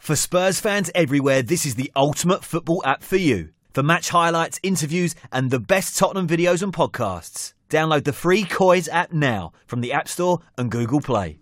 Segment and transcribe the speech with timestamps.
[0.00, 3.50] For Spurs fans everywhere, this is the ultimate football app for you.
[3.74, 7.52] For match highlights, interviews, and the best Tottenham videos and podcasts.
[7.68, 11.38] Download the free Coys app now from the App Store and Google Play.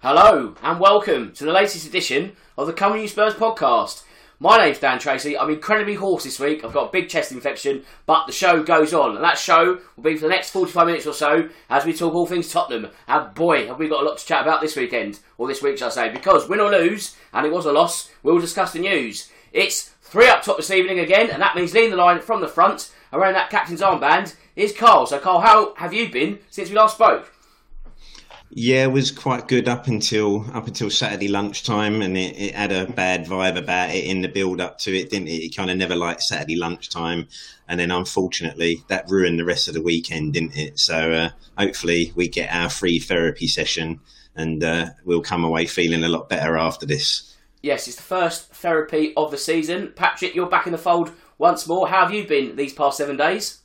[0.00, 4.02] Hello, and welcome to the latest edition of the Come On You Spurs podcast.
[4.42, 5.38] My name's Dan Tracy.
[5.38, 6.64] I'm incredibly hoarse this week.
[6.64, 9.14] I've got a big chest infection, but the show goes on.
[9.14, 12.12] And that show will be for the next 45 minutes or so as we talk
[12.12, 12.88] all things Tottenham.
[13.06, 15.78] And boy, have we got a lot to chat about this weekend, or this week,
[15.78, 18.80] shall I say, because win or lose, and it was a loss, we'll discuss the
[18.80, 19.30] news.
[19.52, 22.48] It's three up top this evening again, and that means leading the line from the
[22.48, 25.06] front around that captain's armband is Carl.
[25.06, 27.32] So, Carl, how have you been since we last spoke?
[28.54, 32.70] Yeah, it was quite good up until up until Saturday lunchtime, and it, it had
[32.70, 35.42] a bad vibe about it in the build up to it, didn't it?
[35.42, 37.28] It kind of never liked Saturday lunchtime,
[37.66, 40.78] and then unfortunately that ruined the rest of the weekend, didn't it?
[40.78, 44.00] So uh, hopefully we get our free therapy session,
[44.36, 47.34] and uh, we'll come away feeling a lot better after this.
[47.62, 49.94] Yes, it's the first therapy of the season.
[49.96, 51.88] Patrick, you're back in the fold once more.
[51.88, 53.61] How have you been these past seven days?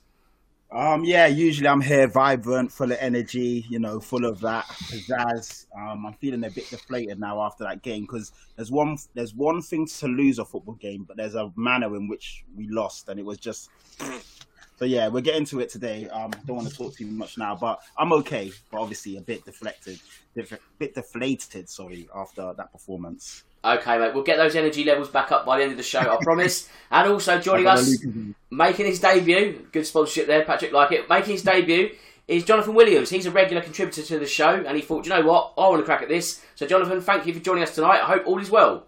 [0.70, 5.66] Um, yeah, usually I'm here vibrant, full of energy, you know, full of that pizzazz.
[5.78, 9.62] Um, I'm feeling a bit deflated now after that game because there's one there's one
[9.62, 13.20] thing to lose a football game, but there's a manner in which we lost, and
[13.20, 13.70] it was just.
[14.78, 16.08] So yeah, we're getting to it today.
[16.10, 18.52] Um, don't want to talk too much now, but I'm okay.
[18.70, 20.00] But obviously a bit deflected,
[20.38, 20.44] a
[20.78, 21.68] bit deflated.
[21.70, 23.44] Sorry, after that performance.
[23.68, 24.14] Okay, mate.
[24.14, 26.70] We'll get those energy levels back up by the end of the show, I promise.
[26.92, 27.98] and also joining us,
[28.50, 31.10] making his debut, good sponsorship there, Patrick like it.
[31.10, 31.90] Making his debut
[32.28, 33.10] is Jonathan Williams.
[33.10, 35.80] He's a regular contributor to the show, and he thought, you know what, I want
[35.80, 36.44] to crack at this.
[36.56, 38.02] So, Jonathan, thank you for joining us tonight.
[38.02, 38.86] I hope all is well.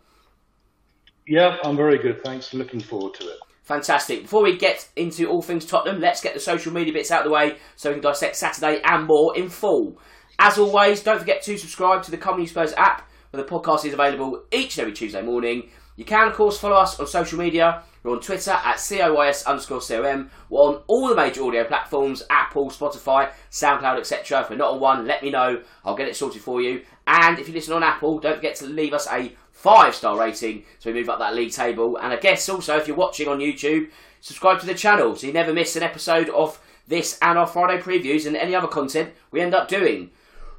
[1.27, 2.23] Yeah, I'm very good.
[2.23, 2.53] Thanks.
[2.53, 3.37] Looking forward to it.
[3.63, 4.23] Fantastic.
[4.23, 7.25] Before we get into all things Tottenham, let's get the social media bits out of
[7.25, 9.99] the way so we can dissect Saturday and more in full.
[10.39, 13.49] As always, don't forget to subscribe to the Come On You Spurs app where the
[13.49, 15.69] podcast is available each and every Tuesday morning.
[15.95, 17.83] You can, of course, follow us on social media.
[18.03, 20.31] We're on Twitter at COYS underscore COM.
[20.49, 24.41] We're on all the major audio platforms Apple, Spotify, SoundCloud, etc.
[24.41, 25.61] If we're not on one, let me know.
[25.83, 26.83] I'll get it sorted for you.
[27.05, 30.63] And if you listen on Apple, don't forget to leave us a five star rating
[30.79, 31.97] so we move up that league table.
[31.97, 33.89] And I guess also, if you're watching on YouTube,
[34.21, 37.81] subscribe to the channel so you never miss an episode of this and our Friday
[37.81, 40.11] previews and any other content we end up doing.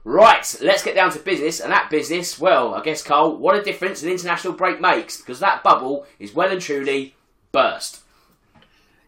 [0.02, 3.62] Right, let's get down to business, and that business, well, I guess, Carl, what a
[3.62, 7.14] difference an international break makes, because that bubble is well and truly
[7.52, 8.00] burst.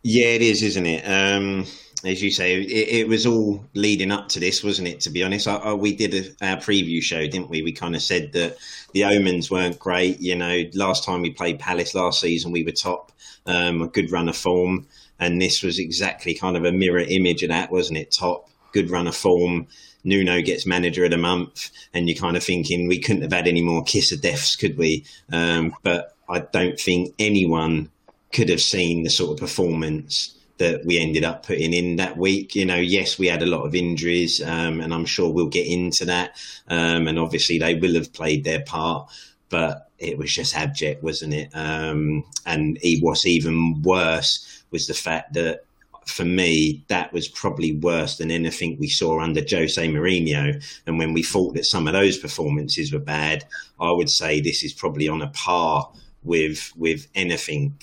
[0.02, 1.02] Yeah, it is, isn't it?
[1.04, 1.64] Um,
[2.04, 5.00] as you say, it, it, was all leading up to this, wasn't it?
[5.00, 7.62] To be honest, I, I, we did a, our preview show, didn't we?
[7.62, 8.56] We kind of said that
[8.92, 10.20] the omens weren't great.
[10.20, 13.12] You know, last time we played Palace last season, we were top,
[13.46, 14.86] um, a good run of form,
[15.18, 18.10] and this was exactly kind of a mirror image of that, wasn't it?
[18.10, 19.68] Top, good run of form
[20.04, 23.48] Nuno gets manager of the month, and you're kind of thinking we couldn't have had
[23.48, 25.04] any more kiss of deaths, could we?
[25.32, 27.90] Um, but I don't think anyone
[28.32, 32.54] could have seen the sort of performance that we ended up putting in that week.
[32.54, 35.66] You know, yes, we had a lot of injuries, um, and I'm sure we'll get
[35.66, 36.36] into that.
[36.68, 39.10] Um, and obviously, they will have played their part,
[39.48, 41.50] but it was just abject, wasn't it?
[41.54, 45.64] Um, and it, what's even worse was the fact that
[46.06, 50.62] for me, that was probably worse than anything we saw under Jose Mourinho.
[50.86, 53.44] And when we thought that some of those performances were bad,
[53.80, 55.90] I would say this is probably on a par
[56.24, 57.74] with with anything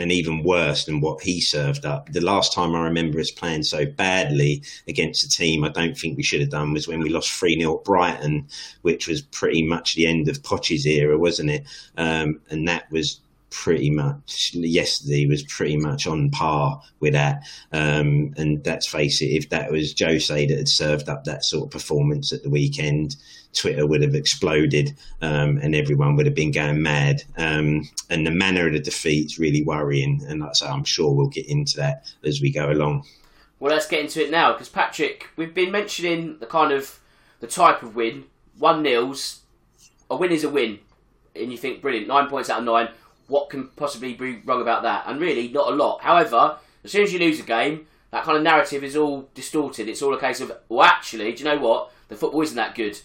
[0.00, 2.10] and even worse than what he served up.
[2.12, 6.16] The last time I remember us playing so badly against a team I don't think
[6.16, 8.48] we should have done was when we lost 3 0 at Brighton,
[8.82, 11.64] which was pretty much the end of Poch's era, wasn't it?
[11.96, 13.20] Um, and that was
[13.54, 17.42] pretty much yesterday was pretty much on par with that.
[17.72, 21.66] Um, and let's face it, if that was Jose that had served up that sort
[21.66, 23.16] of performance at the weekend,
[23.52, 27.22] Twitter would have exploded um, and everyone would have been going mad.
[27.36, 30.20] Um, and the manner of the defeat is really worrying.
[30.26, 33.06] And I say, I'm sure we'll get into that as we go along.
[33.60, 36.98] Well, let's get into it now because Patrick, we've been mentioning the kind of
[37.38, 38.24] the type of win.
[38.58, 39.42] One nils,
[40.10, 40.80] a win is a win,
[41.34, 42.88] and you think brilliant, nine points out of nine
[43.28, 45.04] what can possibly be wrong about that?
[45.06, 46.02] And really, not a lot.
[46.02, 49.88] However, as soon as you lose a game, that kind of narrative is all distorted.
[49.88, 51.90] It's all a case of, well, actually, do you know what?
[52.08, 52.98] The football isn't that good.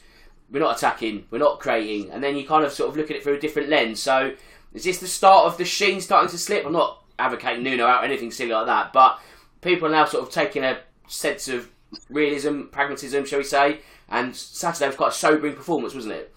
[0.52, 1.26] We're not attacking.
[1.32, 2.12] We're not creating.
[2.12, 4.02] And then you kind of sort of look at it through a different lens.
[4.02, 4.36] So,
[4.74, 6.66] is this the start of the sheen starting to slip?
[6.66, 9.20] I'm not advocating Nuno out or anything silly like that, but
[9.62, 11.70] people are now sort of taking a sense of
[12.10, 13.80] realism, pragmatism, shall we say?
[14.10, 16.34] And Saturday was quite a sobering performance, wasn't it?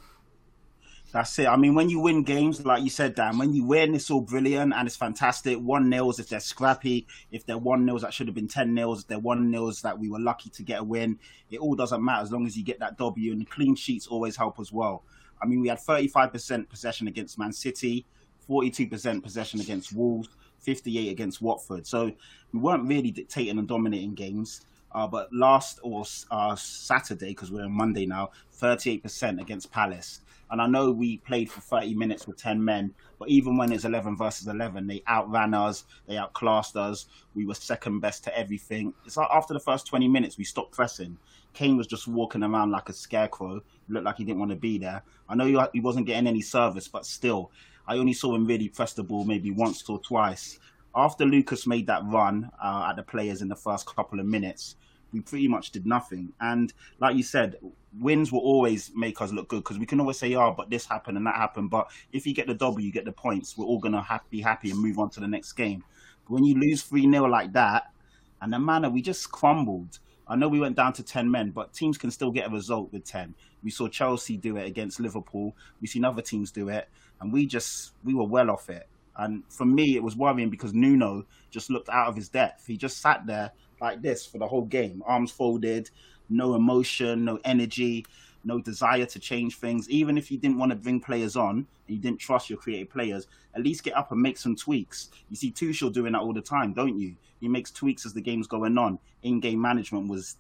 [1.13, 1.47] That's it.
[1.47, 4.23] I mean, when you win games, like you said, Dan, when you win, it's all
[4.23, 5.59] brilliant and it's fantastic.
[5.59, 9.03] One nils if they're scrappy, if they're one nils that should have been ten nils,
[9.03, 11.19] if they're one nils that we were lucky to get a win.
[11.51, 14.37] It all doesn't matter as long as you get that W and clean sheets always
[14.37, 15.03] help as well.
[15.43, 18.07] I mean, we had 35% possession against Man City,
[18.49, 20.31] 42% possession against Wolves,
[20.61, 21.87] 58 against Watford.
[21.87, 22.11] So
[22.53, 24.63] we weren't really dictating and dominating games.
[24.95, 28.31] Uh, but last or uh, Saturday, because we're on Monday now,
[28.61, 30.21] 38% against Palace.
[30.53, 33.87] And I know we played for 30 minutes with 10 men, but even when it's
[33.87, 37.07] 11 versus 11, they outran us, they outclassed us.
[37.35, 38.93] We were second best to everything.
[39.07, 41.17] It's like after the first 20 minutes, we stopped pressing.
[41.55, 44.57] Kane was just walking around like a scarecrow, He looked like he didn't want to
[44.57, 45.03] be there.
[45.27, 47.51] I know he wasn't getting any service, but still,
[47.89, 50.59] I only saw him really press the ball maybe once or twice.
[50.95, 54.77] After Lucas made that run uh, at the players in the first couple of minutes,
[55.13, 56.33] we pretty much did nothing.
[56.41, 57.57] And like you said,
[57.99, 60.87] wins will always make us look good because we can always say, "Oh, but this
[60.87, 63.57] happened and that happened." But if you get the W, you get the points.
[63.57, 65.85] We're all gonna ha- be happy and move on to the next game.
[66.25, 67.93] But when you lose three 0 like that,
[68.41, 69.99] and the manner we just crumbled.
[70.29, 72.93] I know we went down to ten men, but teams can still get a result
[72.93, 73.35] with ten.
[73.63, 75.55] We saw Chelsea do it against Liverpool.
[75.81, 76.89] We've seen other teams do it,
[77.21, 78.89] and we just we were well off it.
[79.17, 82.67] And for me, it was worrying because Nuno just looked out of his depth.
[82.67, 85.91] He just sat there like this for the whole game, arms folded,
[86.31, 88.07] no emotion, no energy,
[88.45, 89.91] no desire to change things.
[89.91, 92.91] Even if you didn't want to bring players on and you didn't trust your creative
[92.91, 95.11] players, at least get up and make some tweaks.
[95.29, 97.17] You see Tuchel doing that all the time, don't you?
[97.41, 98.99] He makes tweaks as the game's going on.
[99.23, 100.37] In-game management was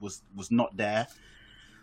[0.00, 1.06] was was not there.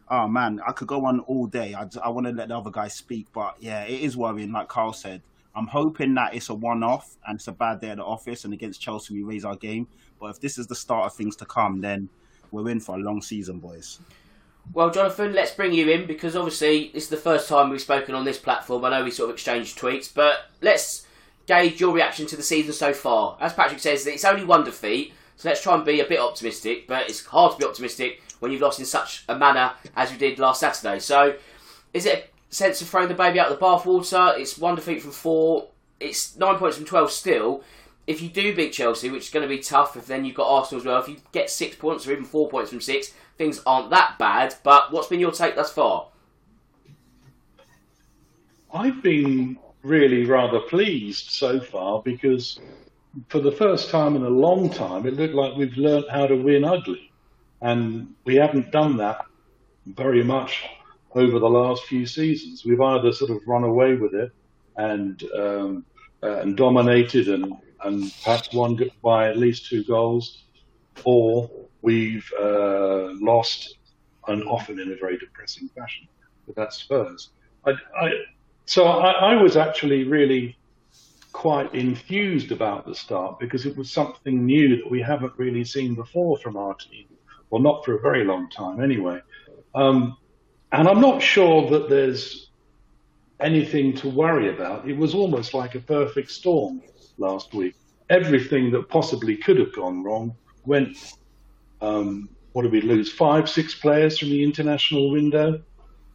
[0.09, 1.73] Oh man, I could go on all day.
[1.73, 4.51] I, I want to let the other guys speak, but yeah, it is worrying.
[4.51, 5.21] Like Carl said,
[5.55, 8.53] I'm hoping that it's a one-off and it's a bad day at the office, and
[8.53, 9.87] against Chelsea we raise our game.
[10.19, 12.09] But if this is the start of things to come, then
[12.51, 13.99] we're in for a long season, boys.
[14.71, 18.15] Well, Jonathan, let's bring you in because obviously this is the first time we've spoken
[18.15, 18.85] on this platform.
[18.85, 21.05] I know we sort of exchanged tweets, but let's
[21.45, 23.37] gauge your reaction to the season so far.
[23.41, 26.87] As Patrick says, it's only one defeat, so let's try and be a bit optimistic.
[26.87, 30.17] But it's hard to be optimistic when you've lost in such a manner as you
[30.17, 30.99] did last Saturday.
[30.99, 31.35] So,
[31.93, 34.37] is it sense of throwing the baby out of the bathwater.
[34.37, 35.67] It's one defeat from four.
[35.99, 37.63] It's nine points from twelve still.
[38.05, 40.49] If you do beat Chelsea, which is going to be tough, if then you've got
[40.49, 40.99] Arsenal as well.
[41.01, 44.55] If you get six points or even four points from six, things aren't that bad.
[44.63, 46.07] But what's been your take thus far?
[48.73, 52.59] I've been really rather pleased so far because
[53.29, 56.35] for the first time in a long time, it looked like we've learnt how to
[56.35, 57.11] win ugly.
[57.61, 59.25] And we haven't done that
[59.85, 60.65] very much
[61.15, 62.65] over the last few seasons.
[62.65, 64.31] We've either sort of run away with it
[64.75, 65.85] and um,
[66.21, 70.43] uh, and dominated and and perhaps won by at least two goals,
[71.03, 71.49] or
[71.81, 73.77] we've uh, lost
[74.27, 76.07] and often in a very depressing fashion.
[76.45, 77.29] But that's Spurs.
[77.65, 78.09] I, I,
[78.65, 80.57] so I, I was actually really
[81.33, 85.95] quite enthused about the start because it was something new that we haven't really seen
[85.95, 87.07] before from our team.
[87.49, 89.19] Well, not for a very long time anyway.
[89.75, 90.17] Um,
[90.73, 92.49] and I'm not sure that there's
[93.39, 94.89] anything to worry about.
[94.89, 96.81] It was almost like a perfect storm
[97.19, 97.75] last week.
[98.09, 100.35] Everything that possibly could have gone wrong
[100.65, 100.97] went.
[101.79, 103.11] Um, what did we lose?
[103.11, 105.61] Five, six players from the international window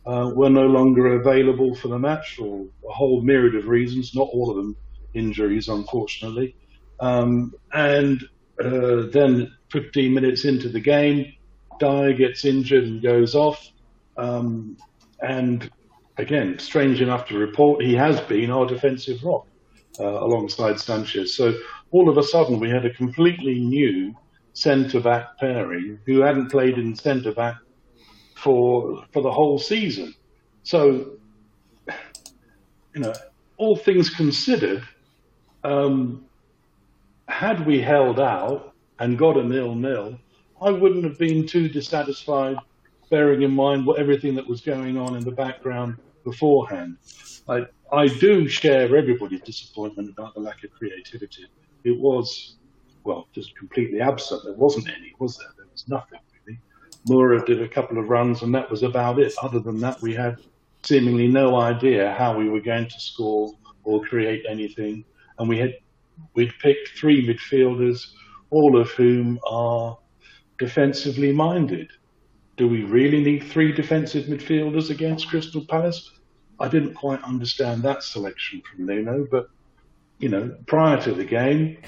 [0.07, 4.29] uh, were no longer available for the match for a whole myriad of reasons, not
[4.33, 4.77] all of them
[5.15, 6.57] injuries, unfortunately.
[6.99, 8.23] Um, and
[8.63, 11.33] uh, then 15 minutes into the game,
[11.79, 13.71] Dier gets injured and goes off.
[14.19, 14.77] Um,
[15.21, 15.71] and
[16.19, 19.47] again, strange enough to report, he has been our defensive rock
[19.99, 21.35] uh, alongside Sanchez.
[21.35, 21.55] So
[21.93, 24.15] all of a sudden, we had a completely new
[24.53, 27.57] centre back pairing who hadn't played in centre back
[28.35, 30.15] for for the whole season.
[30.65, 31.13] So,
[32.95, 33.15] you know,
[33.57, 34.83] all things considered,
[35.65, 36.25] um,
[37.29, 40.19] had we held out and got a nil nil,
[40.61, 42.57] I wouldn't have been too dissatisfied
[43.11, 46.97] bearing in mind what everything that was going on in the background beforehand.
[47.49, 51.47] I, I do share everybody's disappointment about the lack of creativity.
[51.85, 52.57] It was,
[53.05, 54.43] well, just completely absent.
[54.45, 55.49] There wasn't any, was there?
[55.57, 56.61] There was nothing really.
[57.09, 59.33] Moura did a couple of runs, and that was about it.
[59.43, 60.37] Other than that, we had
[60.83, 63.53] seemingly no idea how we were going to score
[63.85, 65.05] or create anything.
[65.39, 65.75] And we had
[66.35, 68.13] we'd picked three midfielders,
[68.51, 69.97] all of whom are
[70.59, 71.89] defensively minded
[72.59, 76.11] do we really need three defensive midfielders against Crystal Palace?
[76.61, 79.49] I didn't quite understand that selection from Nuno, but
[80.19, 81.79] you know, prior to the game,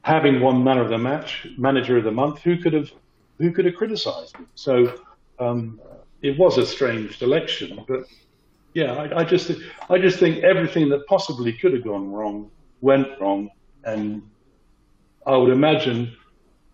[0.00, 2.90] having one man of the match, manager of the month, who could have
[3.38, 4.48] who could have criticised him?
[4.54, 4.98] So
[5.38, 5.78] um,
[6.22, 8.04] it was a strange selection, but
[8.72, 9.50] yeah, I, I, just
[9.90, 13.50] I just think everything that possibly could have gone wrong went wrong,
[13.84, 14.22] and
[15.26, 16.16] I would imagine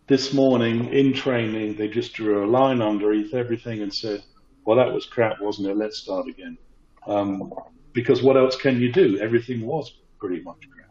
[0.06, 4.23] this morning in training, they just drew a line underneath everything and said,
[4.64, 5.76] well, that was crap, wasn't it?
[5.76, 6.59] Let's start again.
[7.06, 7.52] Um,
[7.92, 9.18] because what else can you do?
[9.18, 10.90] Everything was pretty much crap.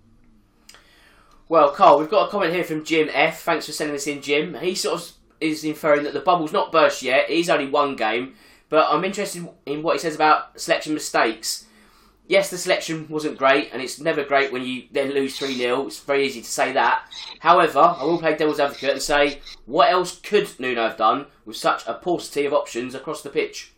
[1.50, 3.42] Well, Carl, we've got a comment here from Jim F.
[3.42, 4.56] Thanks for sending this in, Jim.
[4.56, 7.30] He sort of is inferring that the bubble's not burst yet.
[7.30, 8.36] It is only one game,
[8.70, 11.66] but I'm interested in what he says about selection mistakes.
[12.28, 15.88] Yes, the selection wasn't great, and it's never great when you then lose 3 0.
[15.88, 17.04] It's very easy to say that.
[17.40, 21.58] However, I will play devil's advocate and say, what else could Nuno have done with
[21.58, 23.74] such a paucity of options across the pitch?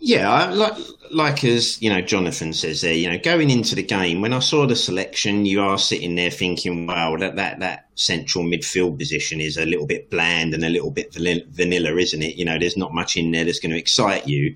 [0.00, 0.74] Yeah, like
[1.10, 2.94] like as you know, Jonathan says there.
[2.94, 6.30] You know, going into the game, when I saw the selection, you are sitting there
[6.30, 10.68] thinking, "Wow, that that that central midfield position is a little bit bland and a
[10.68, 12.36] little bit vanilla, isn't it?
[12.36, 14.54] You know, there's not much in there that's going to excite you."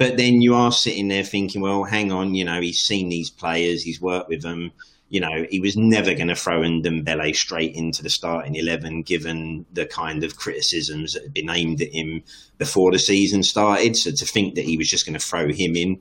[0.00, 3.30] But then you are sitting there thinking, "Well, hang on, you know, he's seen these
[3.30, 4.72] players, he's worked with them."
[5.10, 9.66] you know, he was never going to throw Ndombele straight into the starting 11, given
[9.72, 12.22] the kind of criticisms that had been aimed at him
[12.58, 13.96] before the season started.
[13.96, 16.00] So to think that he was just going to throw him in.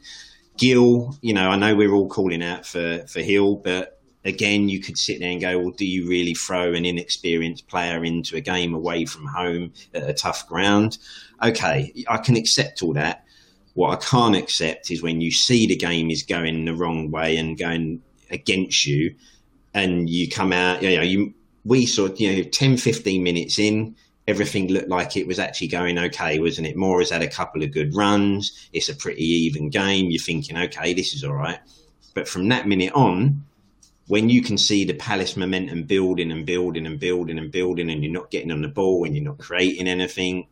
[0.58, 4.80] Gil, you know, I know we're all calling out for, for Gil, but again, you
[4.80, 8.42] could sit there and go, well, do you really throw an inexperienced player into a
[8.42, 11.00] game away from home at a tough ground?
[11.42, 13.26] Okay, I can accept all that.
[13.74, 17.38] What I can't accept is when you see the game is going the wrong way
[17.38, 19.16] and going against you
[19.74, 21.34] and you come out, you know, you,
[21.66, 23.96] we saw, you know, 10, 15 minutes in,
[24.28, 26.76] everything looked like it was actually going okay, wasn't it?
[26.76, 28.70] Moura's had a couple of good runs.
[28.74, 30.10] It's a pretty even game.
[30.10, 31.60] You're thinking, okay, this is all right.
[32.14, 33.44] But from that minute on,
[34.08, 38.04] when you can see the Palace momentum building and building and building and building, and
[38.04, 40.48] you're not getting on the ball and you're not creating anything,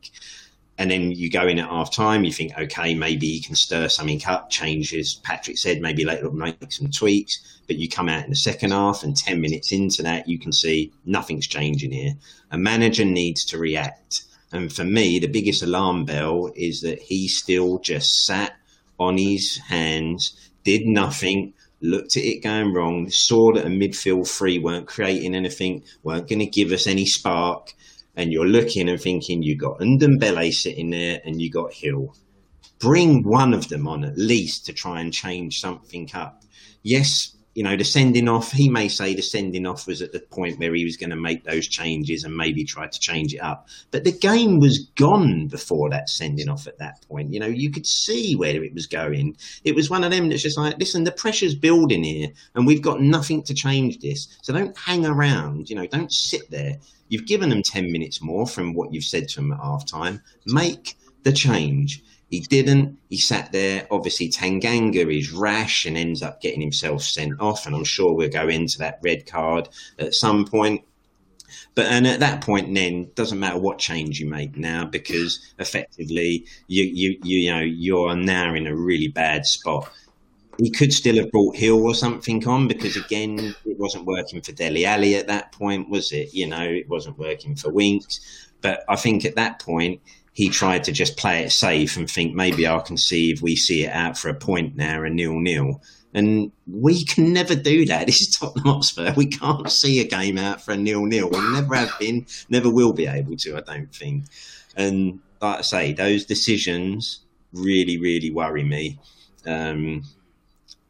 [0.77, 3.87] and then you go in at half time, you think, okay, maybe you can stir
[3.87, 5.19] something up, changes.
[5.23, 8.71] Patrick said maybe later on make some tweaks, but you come out in the second
[8.71, 12.13] half, and 10 minutes into that, you can see nothing's changing here.
[12.51, 14.23] A manager needs to react.
[14.51, 18.53] And for me, the biggest alarm bell is that he still just sat
[18.99, 24.59] on his hands, did nothing, looked at it going wrong, saw that a midfield three
[24.59, 27.73] weren't creating anything, weren't going to give us any spark
[28.17, 32.15] and you're looking and thinking you got Ndombele sitting there and you got Gil.
[32.79, 36.43] Bring one of them on at least to try and change something up.
[36.81, 40.19] Yes, you know, the sending off, he may say the sending off was at the
[40.19, 43.39] point where he was going to make those changes and maybe try to change it
[43.39, 43.67] up.
[43.89, 47.33] But the game was gone before that sending off at that point.
[47.33, 49.37] You know, you could see where it was going.
[49.63, 52.83] It was one of them that's just like, listen, the pressure's building here and we've
[52.83, 54.27] got nothing to change this.
[54.43, 56.77] So don't hang around, you know, don't sit there.
[57.09, 60.21] You've given them 10 minutes more from what you've said to them at half time.
[60.45, 62.03] Make the change.
[62.29, 62.97] He didn't.
[63.09, 63.87] He sat there.
[63.89, 67.65] Obviously, Tanganga is rash and ends up getting himself sent off.
[67.65, 70.83] And I'm sure we'll go into that red card at some point.
[71.75, 76.45] But and at that point, then doesn't matter what change you make now because effectively
[76.67, 79.89] you you you know you're now in a really bad spot.
[80.57, 84.51] He could still have brought Gil or something on because again, it wasn't working for
[84.51, 86.33] Dele Alli at that point, was it?
[86.33, 88.19] You know, it wasn't working for Winks.
[88.61, 90.01] But I think at that point,
[90.37, 93.55] he tried to just play it safe and think maybe I can see if we
[93.55, 95.81] see it out for a point now, a nil nil.
[96.13, 98.05] And we can never do that.
[98.05, 99.15] This is Tottenham Hotspur.
[99.17, 101.31] We can't see a game out for a nil nil.
[101.31, 104.25] We never have been, never will be able to, I don't think.
[104.75, 108.99] And like I say, those decisions really, really worry me.
[109.47, 110.03] Um,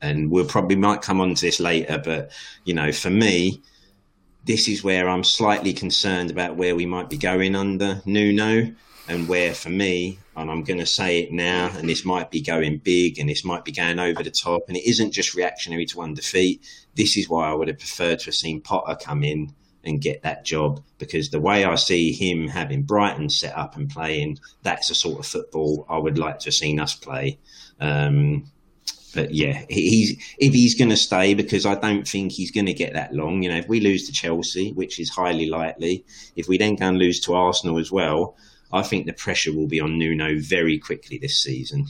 [0.01, 2.31] and we'll probably might come on to this later, but
[2.65, 3.61] you know, for me,
[4.43, 8.75] this is where I'm slightly concerned about where we might be going under Nuno
[9.07, 12.41] and where for me, and I'm going to say it now, and this might be
[12.41, 15.85] going big and this might be going over the top, and it isn't just reactionary
[15.85, 16.65] to one defeat.
[16.95, 20.23] This is why I would have preferred to have seen Potter come in and get
[20.23, 24.89] that job because the way I see him having Brighton set up and playing, that's
[24.89, 27.39] the sort of football I would like to have seen us play.
[27.79, 28.51] Um,
[29.15, 32.73] but yeah, he's if he's going to stay because I don't think he's going to
[32.73, 33.41] get that long.
[33.41, 36.87] You know, if we lose to Chelsea, which is highly likely, if we then go
[36.87, 38.35] and lose to Arsenal as well,
[38.71, 41.87] I think the pressure will be on Nuno very quickly this season.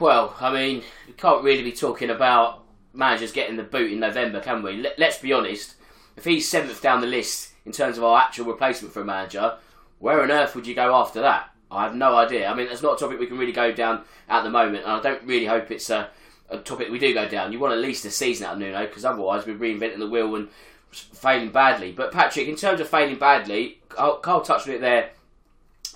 [0.00, 4.40] Well, I mean, we can't really be talking about managers getting the boot in November,
[4.40, 4.86] can we?
[4.96, 5.74] Let's be honest.
[6.16, 9.56] If he's seventh down the list in terms of our actual replacement for a manager,
[9.98, 11.50] where on earth would you go after that?
[11.70, 12.48] I have no idea.
[12.48, 14.92] I mean, it's not a topic we can really go down at the moment, and
[14.92, 16.08] I don't really hope it's a,
[16.48, 17.52] a topic we do go down.
[17.52, 20.34] You want at least a season out of Nuno, because otherwise we're reinventing the wheel
[20.34, 20.48] and
[20.90, 21.92] failing badly.
[21.92, 25.10] But Patrick, in terms of failing badly, Carl touched on it there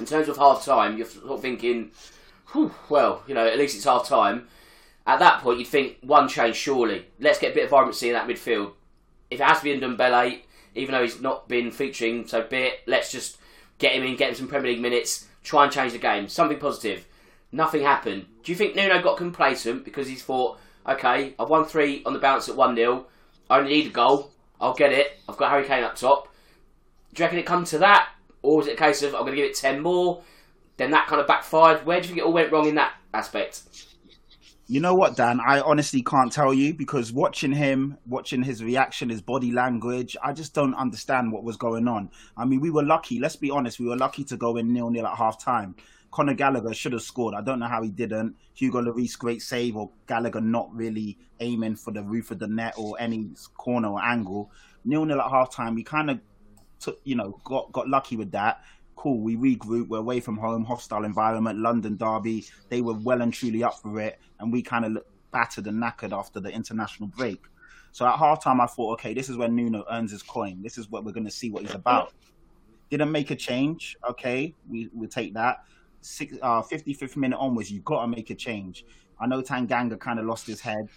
[0.03, 1.93] in terms of half time, you're sort of thinking,
[2.91, 4.49] well, you know, at least it's half time.
[5.07, 7.07] At that point, you'd think one change surely.
[7.21, 8.73] Let's get a bit of vibrancy in that midfield.
[9.31, 10.41] If it has to be Ndombele,
[10.75, 12.81] even though he's not been featuring, so be it.
[12.87, 13.39] Let's just
[13.79, 16.29] get him in, get him some Premier League minutes, try and change the game.
[16.29, 17.07] Something positive.
[17.53, 18.27] Nothing happened.
[18.43, 22.19] Do you think Nuno got complacent because he's thought, okay, I've won three on the
[22.19, 23.07] bounce at 1 0.
[23.49, 24.33] I only need a goal.
[24.61, 25.19] I'll get it.
[25.29, 26.29] I've got Harry Kane up top.
[27.15, 28.12] Do you reckon it come to that?
[28.43, 30.23] Or was it a case of, I'm going to give it 10 more?
[30.77, 31.87] Then that kind of backfired.
[31.87, 33.63] Where do you think it all went wrong in that aspect?
[34.67, 35.39] You know what, Dan?
[35.41, 40.33] I honestly can't tell you because watching him, watching his reaction, his body language, I
[40.33, 42.11] just don't understand what was going on.
[42.37, 43.19] I mean, we were lucky.
[43.19, 45.75] Let's be honest, we were lucky to go in nil nil at half time.
[46.11, 47.35] Conor Gallagher should have scored.
[47.35, 48.37] I don't know how he didn't.
[48.55, 52.75] Hugo Lloris, great save, or Gallagher not really aiming for the roof of the net
[52.77, 54.51] or any corner or angle.
[54.85, 55.75] Nil nil at half time.
[55.75, 56.21] We kind of
[56.83, 58.62] took, you know, got got lucky with that
[59.03, 62.45] cool, we regroup, we're away from home, hostile environment, London derby.
[62.69, 65.83] They were well and truly up for it, and we kind of looked battered and
[65.83, 67.43] knackered after the international break.
[67.91, 70.62] So at halftime, I thought, okay, this is where Nuno earns his coin.
[70.62, 72.12] This is what we're going to see what he's about.
[72.91, 73.97] Didn't make a change.
[74.09, 75.65] Okay, we we take that.
[76.01, 78.85] Six, uh, 55th minute onwards, you've got to make a change.
[79.21, 80.89] I know Tanganga kind of lost his head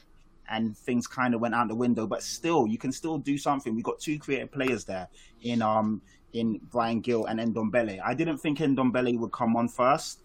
[0.50, 3.76] and things kind of went out the window, but still, you can still do something.
[3.76, 5.08] We've got two creative players there
[5.42, 6.02] in um
[6.34, 8.00] in Bryan Gil and Ndombele.
[8.04, 10.22] I didn't think Ndombele would come on first.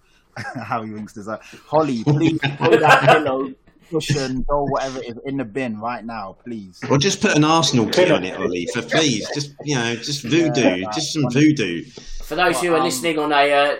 [0.67, 1.43] Harry Winks does that.
[1.67, 3.53] Holly, please put that pillow,
[3.91, 6.81] cushion, or whatever is in the bin right now, please.
[6.91, 9.29] Or just put an Arsenal kit on it, Ollie, for please.
[9.35, 11.85] Just you know, just voodoo, yeah, just some voodoo.
[12.23, 13.77] For those but, who are um, listening on a uh,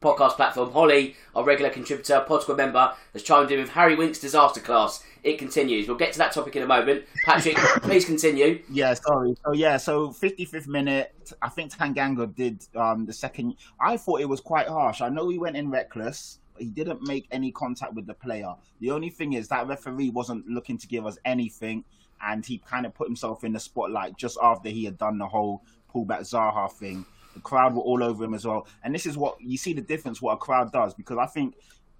[0.00, 4.60] podcast platform, Holly, our regular contributor, Pod member, has chimed in with Harry Winks' disaster
[4.60, 5.86] class it continues.
[5.86, 7.04] We'll get to that topic in a moment.
[7.24, 8.62] Patrick, please continue.
[8.70, 9.36] Yeah, sorry.
[9.44, 13.56] So yeah, so 55th minute, I think Tanganga did um, the second.
[13.80, 15.00] I thought it was quite harsh.
[15.00, 16.38] I know he went in reckless.
[16.58, 18.54] He didn't make any contact with the player.
[18.80, 21.84] The only thing is that referee wasn't looking to give us anything,
[22.22, 25.26] and he kind of put himself in the spotlight just after he had done the
[25.26, 27.06] whole pullback Zaha thing.
[27.34, 29.80] The crowd were all over him as well, and this is what you see the
[29.80, 31.54] difference what a crowd does because I think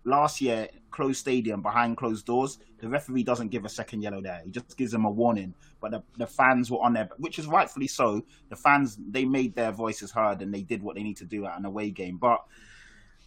[0.04, 4.40] last year, closed stadium behind closed doors, the referee doesn't give a second yellow there.
[4.44, 5.54] He just gives them a warning.
[5.80, 8.22] But the, the fans were on there, which is rightfully so.
[8.48, 11.46] The fans they made their voices heard and they did what they need to do
[11.46, 12.16] at an away game.
[12.16, 12.42] But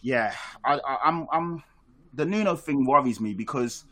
[0.02, 1.62] yeah, I, I, I'm I'm
[2.12, 3.84] the Nuno thing worries me because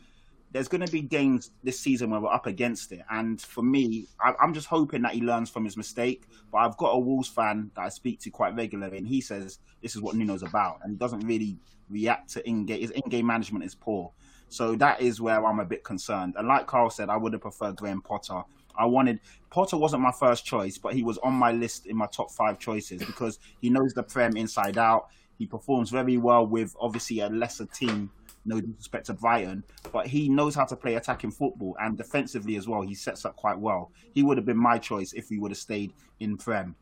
[0.53, 3.01] there's going to be games this season where we're up against it.
[3.09, 6.27] And for me, I, am just hoping that he learns from his mistake.
[6.51, 9.57] But I've got a Wolves fan that I speak to quite regularly, and he says
[9.81, 11.57] this is what Nuno's about, and he doesn't really
[11.89, 12.81] react to in-game.
[12.81, 14.11] His in-game management is poor.
[14.47, 16.35] So that is where I'm a bit concerned.
[16.37, 18.43] And like Carl said, I would have preferred Graham Potter.
[18.77, 22.07] I wanted Potter wasn't my first choice, but he was on my list in my
[22.07, 25.07] top five choices because he knows the Prem inside out.
[25.39, 28.11] He performs very well with obviously a lesser team
[28.45, 32.67] no disrespect to Brighton, but he knows how to play attacking football and defensively as
[32.67, 32.81] well.
[32.81, 33.91] He sets up quite well.
[34.13, 36.75] He would have been my choice if he would have stayed in Prem.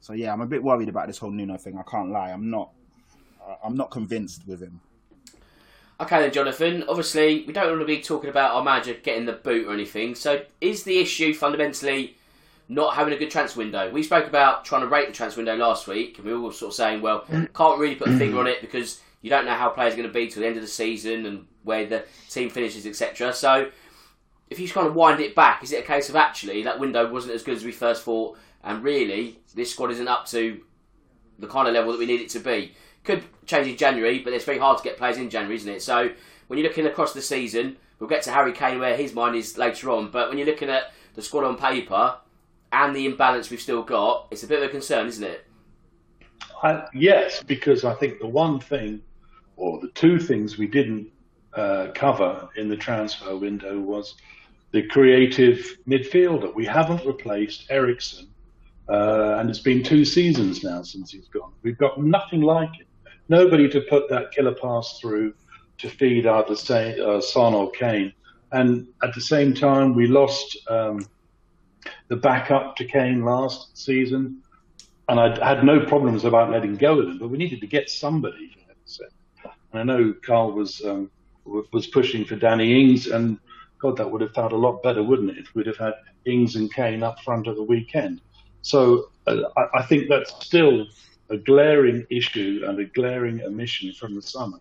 [0.00, 1.78] So yeah, I'm a bit worried about this whole Nuno thing.
[1.78, 2.30] I can't lie.
[2.30, 2.70] I'm not.
[3.40, 4.80] Uh, I'm not convinced with him.
[6.00, 6.84] Okay then, Jonathan.
[6.88, 10.14] Obviously, we don't want to be talking about our manager getting the boot or anything.
[10.14, 12.16] So, is the issue fundamentally
[12.68, 13.90] not having a good transfer window?
[13.90, 16.70] We spoke about trying to rate the transfer window last week, and we were sort
[16.70, 19.70] of saying, well, can't really put a finger on it because you don't know how
[19.70, 22.50] players are going to be till the end of the season and where the team
[22.50, 23.32] finishes, etc.
[23.32, 23.70] So,
[24.50, 26.78] if you just kind of wind it back, is it a case of actually that
[26.78, 30.60] window wasn't as good as we first thought, and really this squad isn't up to
[31.38, 32.74] the kind of level that we need it to be?
[33.02, 35.80] Could change in January, but it's very hard to get players in January, isn't it?
[35.80, 36.10] So,
[36.48, 39.56] when you're looking across the season, we'll get to Harry Kane where his mind is
[39.56, 42.18] later on, but when you're looking at the squad on paper
[42.70, 45.46] and the imbalance we've still got, it's a bit of a concern, isn't it?
[46.62, 49.00] I, yes, because I think the one thing
[49.56, 51.10] or the two things we didn't
[51.54, 54.14] uh, cover in the transfer window was
[54.72, 56.52] the creative midfielder.
[56.54, 58.26] We haven't replaced Eriksen,
[58.88, 61.52] uh, and it's been two seasons now since he's gone.
[61.62, 62.88] We've got nothing like it.
[63.28, 65.34] Nobody to put that killer pass through
[65.78, 68.12] to feed either say, uh, Son or Kane.
[68.52, 71.06] And at the same time, we lost um,
[72.08, 74.42] the backup to Kane last season,
[75.08, 77.90] and I had no problems about letting go of him, but we needed to get
[77.90, 78.56] somebody.
[79.78, 81.10] I know Carl was um,
[81.44, 83.38] was pushing for Danny Ings, and
[83.80, 85.94] God, that would have felt a lot better, wouldn't it, if we'd have had
[86.26, 88.20] Ings and Kane up front at the weekend?
[88.62, 90.86] So uh, I, I think that's still
[91.30, 94.58] a glaring issue and a glaring omission from the summer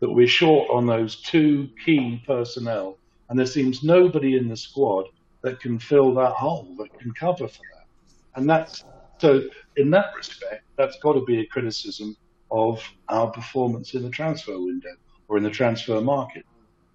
[0.00, 2.98] that we're short on those two key personnel,
[3.28, 5.06] and there seems nobody in the squad
[5.42, 8.38] that can fill that hole, that can cover for that.
[8.40, 8.84] And that's
[9.20, 9.42] so,
[9.76, 12.16] in that respect, that's got to be a criticism
[12.54, 14.94] of our performance in the transfer window
[15.26, 16.46] or in the transfer market.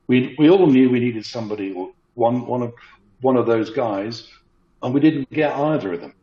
[0.07, 2.73] We, we all knew we needed somebody or one, one, of,
[3.19, 4.29] one of those guys,
[4.81, 6.13] and we didn't get either of them.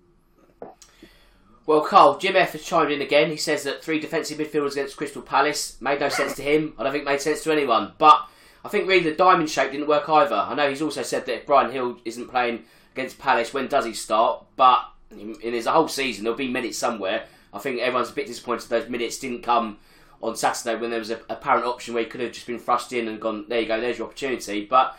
[1.67, 3.29] Well, Carl, Jim F has chimed in again.
[3.29, 6.73] He says that three defensive midfielders against Crystal Palace made no sense to him.
[6.79, 7.93] I don't think it made sense to anyone.
[7.99, 8.27] But
[8.65, 10.37] I think really the diamond shape didn't work either.
[10.37, 13.85] I know he's also said that if Bryan Gil isn't playing against Palace, when does
[13.85, 14.45] he start?
[14.57, 17.27] But in, his whole season, there'll be minutes somewhere.
[17.57, 19.79] I think everyone's a bit disappointed those minutes didn't come
[20.23, 22.93] on Saturday when there was an apparent option where he could have just been thrust
[22.93, 24.65] in and gone, there you go, there's your opportunity.
[24.65, 24.97] But,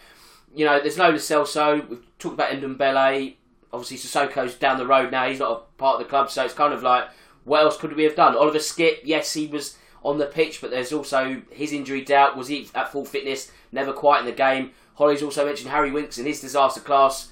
[0.54, 1.88] you know, there's no Lo Celso.
[1.88, 3.36] We've talked about Ndombele
[3.72, 5.28] obviously Sissoko's down the road now.
[5.28, 7.10] He's not a part of the club, so it's kind of like,
[7.43, 8.36] what else could we have done?
[8.36, 12.38] Oliver Skipp, yes, he was on the pitch, but there's also his injury doubt.
[12.38, 13.52] Was he at full fitness?
[13.72, 14.72] Never quite in the game.
[14.96, 17.32] Holly's also mentioned Harry Winks in his disaster class.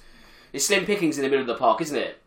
[0.53, 2.21] It's slim pickings in the middle of the park, isn't it?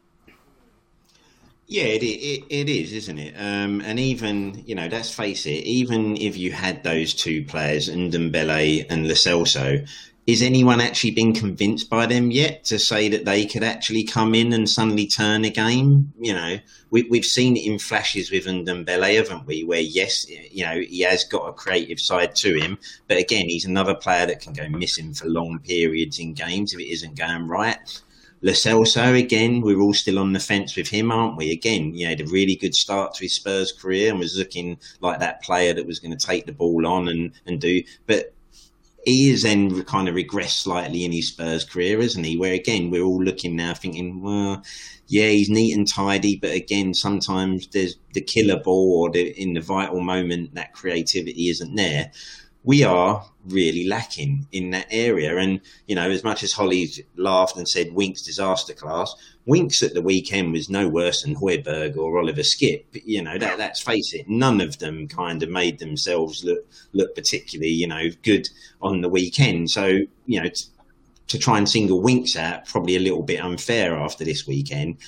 [1.70, 3.35] Yeah, it, it, it is, isn't it?
[3.37, 7.90] Um, and even, you know, let's face it, even if you had those two players,
[7.90, 9.87] Ndombele and Lo Celso,
[10.26, 14.35] is anyone actually been convinced by them yet to say that they could actually come
[14.35, 16.11] in and suddenly turn a game?
[16.18, 16.59] You know,
[16.90, 19.62] we, we've seen it in flashes with Ndombele, haven't we?
[19.62, 22.78] Where yes, you know, he has got a creative side to him,
[23.09, 26.81] but again, he's another player that can go missing for long periods in games if
[26.81, 28.00] it isn't going right.
[28.40, 31.51] Lo Celso, again, we're all still on the fence with him, aren't we?
[31.51, 34.79] Again, you know, had a really good start to his Spurs career and was looking
[35.01, 37.83] like that player that was going to take the ball on and, and do.
[38.07, 38.33] But
[39.05, 42.37] he is then kind of regressed slightly in his Spurs career, isn't he?
[42.37, 44.62] Where again, we're all looking now thinking, well,
[45.09, 49.55] yeah, he's neat and tidy, but again, sometimes there's the killer ball or the, in
[49.55, 52.12] the vital moment that creativity isn't there
[52.68, 55.38] we are really lacking in that area.
[55.38, 59.14] And, you know, as much as Holly's laughed and said Winks disaster class,
[59.46, 62.85] Winks at the weekend was no worse than Højbjerg or Oliver Skipp.
[62.92, 67.14] You know, that, let's face it, none of them kind of made themselves look, look
[67.14, 68.46] particularly, you know, good
[68.83, 69.70] on the weekend.
[69.70, 70.66] So, you know, t-
[71.28, 74.98] to try and single Winks out, probably a little bit unfair after this weekend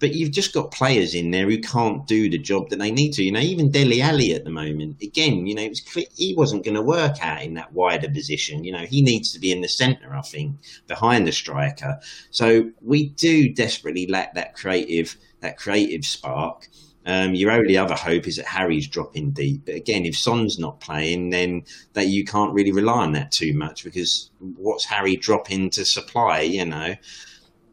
[0.00, 3.12] but you've just got players in there who can't do the job that they need
[3.14, 3.24] to.
[3.24, 6.64] You know, even Dele Alli at the moment, again, you know, was clear he wasn't
[6.64, 8.64] going to work out in that wider position.
[8.64, 10.56] You know, he needs to be in the centre, I think,
[10.86, 11.98] behind the striker.
[12.30, 16.68] So we do desperately lack that creative that creative spark.
[17.06, 19.64] Um, your only other hope is that Harry's dropping deep.
[19.64, 23.54] But again, if Son's not playing, then that you can't really rely on that too
[23.54, 26.40] much because what's Harry dropping to supply?
[26.40, 26.96] You know,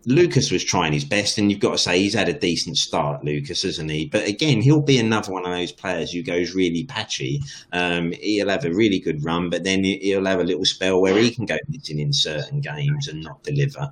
[0.05, 3.23] Lucas was trying his best, and you've got to say he's had a decent start,
[3.23, 4.05] Lucas, hasn't he?
[4.05, 7.41] But again, he'll be another one of those players who goes really patchy.
[7.71, 11.17] Um, he'll have a really good run, but then he'll have a little spell where
[11.17, 13.91] he can go missing in certain games and not deliver.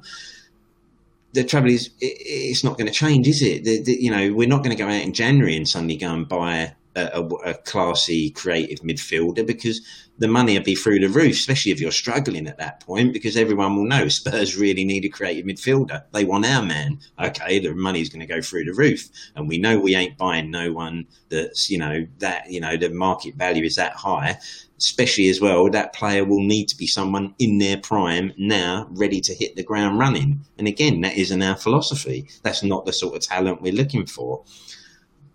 [1.33, 3.63] The trouble is, it's not going to change, is it?
[3.63, 6.13] The, the, you know, we're not going to go out in January and suddenly go
[6.13, 9.81] and buy a, a, classy, creative midfielder because
[10.19, 13.35] the money will be through the roof, especially if you're struggling at that point, because
[13.35, 16.03] everyone will know Spurs really need a creative midfielder.
[16.11, 16.99] They want our man.
[17.19, 20.51] Okay, the money's going to go through the roof, and we know we ain't buying
[20.51, 24.37] no one that's you know that you know the market value is that high.
[24.77, 29.21] Especially as well, that player will need to be someone in their prime now, ready
[29.21, 30.41] to hit the ground running.
[30.57, 32.27] And again, that isn't our philosophy.
[32.41, 34.43] That's not the sort of talent we're looking for.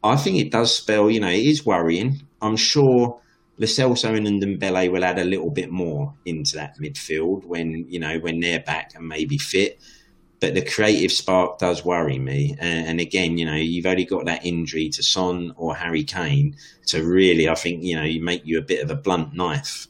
[0.02, 2.22] I think it does spell, you know, it is worrying.
[2.40, 3.20] I'm sure
[3.66, 8.18] Celso and Ndombele will add a little bit more into that midfield when you know
[8.20, 9.80] when they're back and maybe fit.
[10.40, 12.54] But the creative spark does worry me.
[12.60, 16.54] And, and again, you know, you've only got that injury to Son or Harry Kane
[16.86, 19.88] to really, I think, you know, make you a bit of a blunt knife.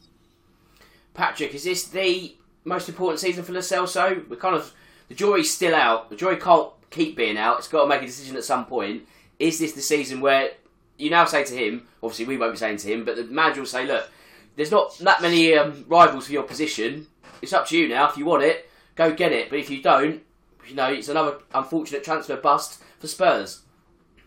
[1.12, 4.26] Patrick, is this the most important season for Celso?
[4.26, 4.72] We're kind of
[5.08, 6.08] the jury's still out.
[6.08, 7.58] The jury can't keep being out.
[7.58, 9.06] It's got to make a decision at some point.
[9.38, 10.50] Is this the season where
[10.96, 13.60] you now say to him, obviously we won't be saying to him, but the manager
[13.60, 14.10] will say, look,
[14.56, 17.06] there's not that many um, rivals for your position.
[17.40, 18.08] It's up to you now.
[18.10, 19.50] If you want it, go get it.
[19.50, 20.22] But if you don't,
[20.66, 23.62] you know, it's another unfortunate transfer bust for Spurs.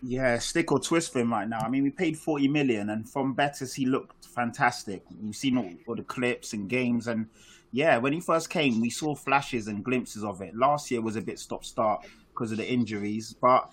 [0.02, 1.60] Yeah, stick or twist for him right now.
[1.60, 5.04] I mean, we paid 40 million, and from Betis, he looked fantastic.
[5.22, 7.28] We've seen all, all the clips and games, and
[7.70, 10.56] yeah, when he first came, we saw flashes and glimpses of it.
[10.56, 13.72] Last year was a bit stop start because of the injuries, but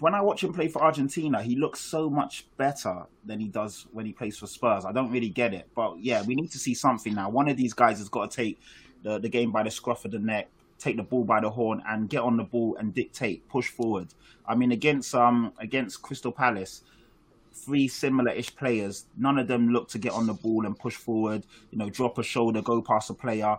[0.00, 3.86] when I watch him play for Argentina, he looks so much better than he does
[3.92, 4.84] when he plays for Spurs.
[4.84, 7.28] I don't really get it, but yeah, we need to see something now.
[7.28, 8.60] One of these guys has got to take
[9.02, 11.82] the, the game by the scruff of the neck, take the ball by the horn,
[11.86, 14.08] and get on the ball and dictate, push forward.
[14.46, 16.82] I mean, against um against Crystal Palace,
[17.52, 21.44] three similar-ish players, none of them look to get on the ball and push forward.
[21.70, 23.58] You know, drop a shoulder, go past a player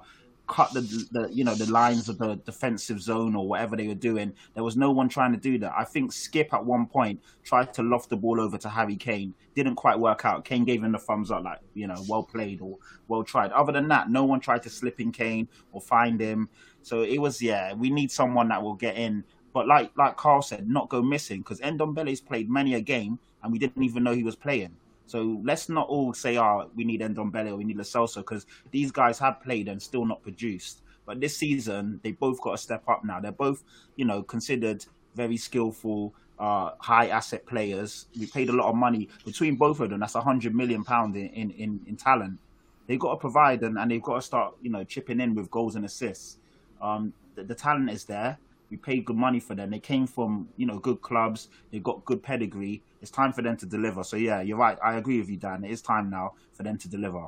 [0.51, 3.95] cut the, the you know the lines of the defensive zone or whatever they were
[3.95, 4.33] doing.
[4.53, 5.73] There was no one trying to do that.
[5.75, 9.33] I think Skipp at one point tried to loft the ball over to Harry Kane.
[9.55, 10.43] Didn't quite work out.
[10.45, 13.51] Kane gave him the thumbs up, like you know, well played or well tried.
[13.53, 16.49] Other than that, no one tried to slip in Kane or find him.
[16.83, 17.73] So it was yeah.
[17.73, 21.39] We need someone that will get in but like like Carl said, not go missing
[21.39, 24.75] because Ndombele's played many a game and we didn't even know he was playing.
[25.11, 28.19] So let's not all say, "Oh, we need Endon Ndombele or we need Lo Celso,"
[28.21, 30.83] because these guys have played and still not produced.
[31.05, 33.19] But this season, they both got to step up now.
[33.19, 33.61] They're both,
[33.97, 38.07] you know, considered very skillful, uh, high asset players.
[38.17, 39.99] We paid a lot of money between both of them.
[39.99, 42.39] That's a hundred million pound in, in, in, in talent.
[42.87, 45.51] They've got to provide and, and they've got to start, you know, chipping in with
[45.51, 46.37] goals and assists.
[46.81, 48.37] Um, the, the talent is there.
[48.71, 49.69] We paid good money for them.
[49.69, 51.49] They came from, you know, good clubs.
[51.71, 52.81] They've got good pedigree.
[53.01, 54.03] It's time for them to deliver.
[54.03, 54.77] So yeah, you're right.
[54.83, 55.65] I agree with you, Dan.
[55.65, 57.27] It is time now for them to deliver.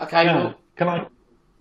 [0.00, 1.06] Okay, Now, well, can I?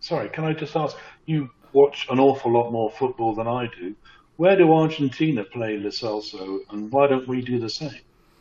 [0.02, 0.98] Sorry, can I just ask?
[1.26, 3.96] You watch an awful lot more football than I do.
[4.36, 7.92] Where do Argentina play Lo Celso, and why don't we do the same?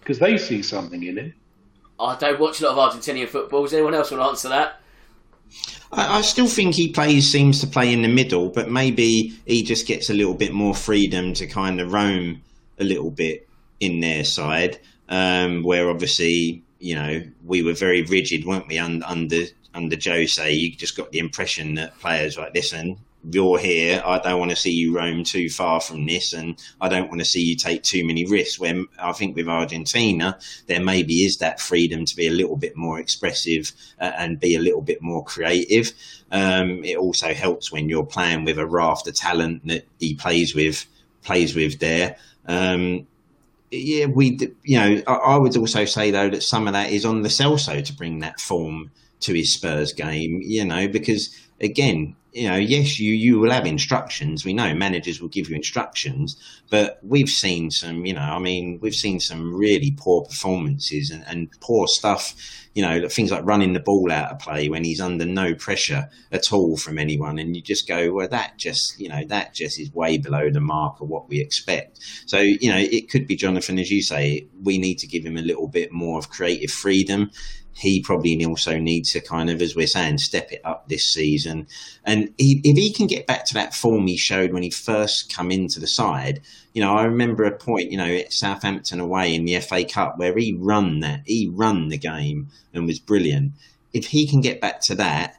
[0.00, 1.34] Because they see something in him.
[2.00, 3.62] I don't watch a lot of Argentinian football.
[3.62, 4.80] Does anyone else want to answer that?
[5.92, 9.62] I, I still think he plays seems to play in the middle, but maybe he
[9.62, 12.42] just gets a little bit more freedom to kind of roam
[12.78, 13.48] a little bit
[13.80, 14.78] in their side.
[15.08, 20.52] Um, where obviously, you know, we were very rigid, weren't we, under under under Jose?
[20.52, 24.02] You just got the impression that players like, listen, you're here.
[24.04, 27.20] I don't want to see you roam too far from this, and I don't want
[27.20, 28.58] to see you take too many risks.
[28.58, 32.76] When I think with Argentina, there maybe is that freedom to be a little bit
[32.76, 35.92] more expressive uh, and be a little bit more creative.
[36.32, 40.54] Um, it also helps when you're playing with a raft of talent that he plays
[40.54, 40.86] with
[41.22, 42.16] plays with there.
[42.46, 43.06] Um,
[43.70, 47.04] yeah, we, you know, I, I would also say though that some of that is
[47.04, 52.16] on the Celso to bring that form to his Spurs game, you know, because again,
[52.32, 54.44] you know, yes, you you will have instructions.
[54.44, 56.36] We know managers will give you instructions,
[56.70, 61.24] but we've seen some, you know, I mean, we've seen some really poor performances and,
[61.26, 62.34] and poor stuff.
[62.72, 66.08] You know, things like running the ball out of play when he's under no pressure
[66.30, 69.80] at all from anyone, and you just go, well, that just, you know, that just
[69.80, 71.98] is way below the mark of what we expect.
[72.26, 75.36] So, you know, it could be Jonathan, as you say, we need to give him
[75.36, 77.32] a little bit more of creative freedom
[77.80, 81.66] he probably also needs to kind of, as we're saying, step it up this season.
[82.04, 85.34] And he, if he can get back to that form he showed when he first
[85.34, 86.40] come into the side,
[86.72, 90.18] you know, I remember a point, you know, at Southampton away in the FA Cup
[90.18, 93.52] where he run that, he run the game and was brilliant.
[93.92, 95.36] If he can get back to that,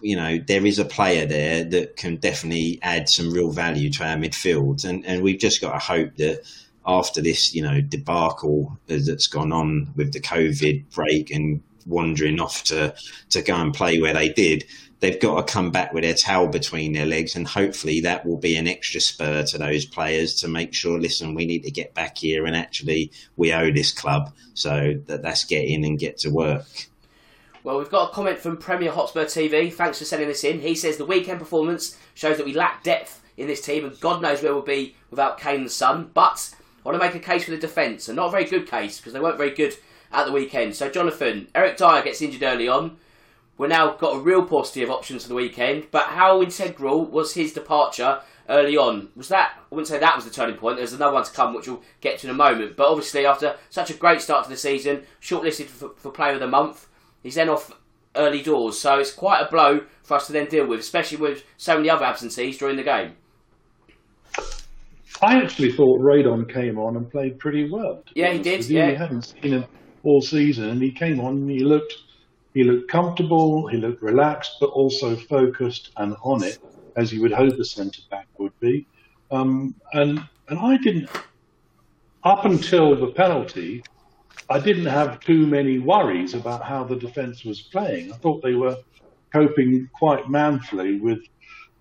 [0.00, 4.04] you know, there is a player there that can definitely add some real value to
[4.04, 4.84] our midfield.
[4.84, 6.42] And, and we've just got to hope that
[6.86, 12.64] after this, you know, debacle that's gone on with the COVID break and wandering off
[12.64, 12.94] to,
[13.30, 14.64] to go and play where they did,
[15.00, 17.36] they've got to come back with their tail between their legs.
[17.36, 21.34] And hopefully that will be an extra spur to those players to make sure, listen,
[21.34, 24.32] we need to get back here and actually we owe this club.
[24.54, 26.88] So that, let's get in and get to work.
[27.62, 29.72] Well, we've got a comment from Premier Hotspur TV.
[29.72, 30.60] Thanks for sending this in.
[30.60, 34.22] He says the weekend performance shows that we lack depth in this team, and God
[34.22, 36.10] knows where we'll be without Kane and Son.
[36.14, 38.68] But I want to make a case for the defence, and not a very good
[38.68, 39.74] case because they weren't very good
[40.12, 40.76] at the weekend.
[40.76, 42.98] So, Jonathan, Eric Dier gets injured early on.
[43.58, 45.86] We're now got a real paucity of options for the weekend.
[45.90, 49.08] But how integral was his departure early on?
[49.16, 49.52] Was that?
[49.56, 50.76] I wouldn't say that was the turning point.
[50.76, 52.76] There's another one to come, which we'll get to in a moment.
[52.76, 56.40] But obviously, after such a great start to the season, shortlisted for, for Player of
[56.40, 56.86] the Month,
[57.22, 57.72] he's then off
[58.14, 58.78] early doors.
[58.78, 61.88] So it's quite a blow for us to then deal with, especially with so many
[61.88, 63.12] other absentees during the game.
[65.22, 68.04] I actually thought Rodon came on and played pretty well.
[68.14, 68.88] Yeah, he did, yeah.
[68.88, 69.64] We haven't seen him
[70.02, 71.94] all season, and he came on and he looked
[72.56, 76.58] he looked comfortable, he looked relaxed, but also focused and on it,
[76.96, 78.86] as you would hope a centre back would be.
[79.30, 81.10] Um, and and I didn't
[82.24, 83.84] up until the penalty,
[84.48, 88.10] I didn't have too many worries about how the defence was playing.
[88.10, 88.78] I thought they were
[89.34, 91.20] coping quite manfully with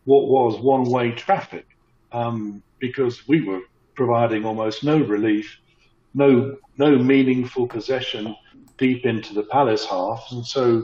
[0.04, 1.68] what was one-way traffic
[2.12, 3.62] um, because we were
[3.96, 5.58] providing almost no relief,
[6.14, 8.36] no no meaningful possession
[8.78, 10.84] deep into the Palace half, and so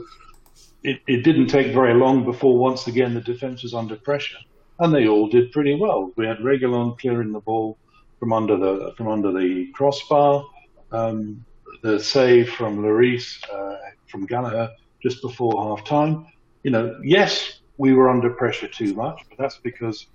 [0.82, 4.38] it, it didn't take very long before once again the defence was under pressure,
[4.78, 6.12] and they all did pretty well.
[6.16, 7.78] We had Reguilón clearing the ball
[8.18, 10.44] from under the from under the crossbar,
[10.90, 11.44] um,
[11.82, 13.76] the save from Lloris uh,
[14.06, 14.70] from Gallagher
[15.02, 16.26] just before half time.
[16.62, 20.06] You know, yes, we were under pressure too much, but that's because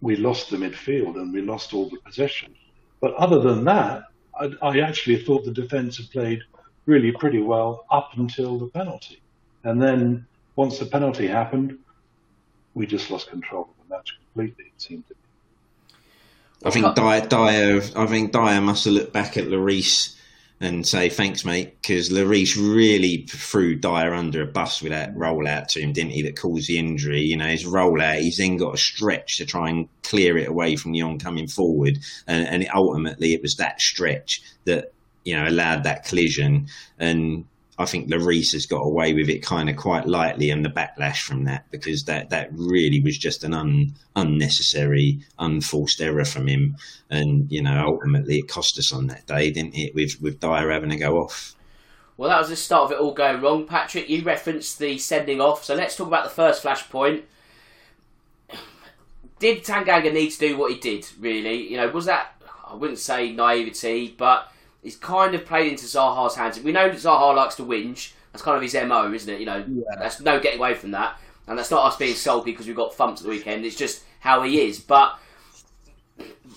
[0.00, 2.54] we lost the midfield and we lost all the possession.
[3.00, 4.04] But other than that,
[4.38, 6.42] I, I actually thought the defence had played
[6.86, 9.20] really pretty well up until the penalty.
[9.64, 11.78] And then once the penalty happened,
[12.74, 15.20] we just lost control of the match completely, it seemed to me.
[16.64, 20.16] I think Dier, Dier, I think Dier must have looked back at Lloris
[20.60, 25.66] and say thanks, mate, because Lloris really threw Dier under a bus with that rollout
[25.68, 26.22] to him, didn't he?
[26.22, 27.20] That caused the injury.
[27.20, 30.76] You know, his rollout, he's then got a stretch to try and clear it away
[30.76, 34.92] from the oncoming forward, and, and ultimately it was that stretch that
[35.24, 37.44] you know allowed that collision and
[37.76, 41.22] I think Lloris has got away with it kind of quite lightly and the backlash
[41.22, 46.76] from that because that, that really was just an un, unnecessary, unforced error from him.
[47.10, 50.70] And, you know, ultimately it cost us on that day, didn't it, with, with Dier
[50.70, 51.56] having to go off.
[52.16, 53.66] Well, that was the start of it all going wrong.
[53.66, 57.22] Patrick, you referenced the sending off, so let's talk about the first flashpoint.
[59.40, 61.68] Did Tanganga need to do what he did, really?
[61.68, 64.48] You know, was that, I wouldn't say naivety, but
[64.84, 66.60] he's kind of played into Zaha's hands.
[66.60, 68.12] We know that Zaha likes to whinge.
[68.32, 69.40] That's kind of his MO, isn't it?
[69.40, 69.96] You know, Yeah.
[69.98, 71.18] that's no getting away from that.
[71.48, 73.64] And that's not us being sulky because we've got thumps at the weekend.
[73.64, 74.78] It's just how he is.
[74.78, 75.18] But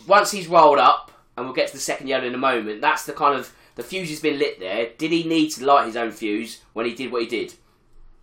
[0.07, 3.05] once he's rolled up, and we'll get to the second yellow in a moment, that's
[3.05, 4.89] the kind of the fuse has been lit there.
[4.97, 7.53] Did he need to light his own fuse when he did what he did?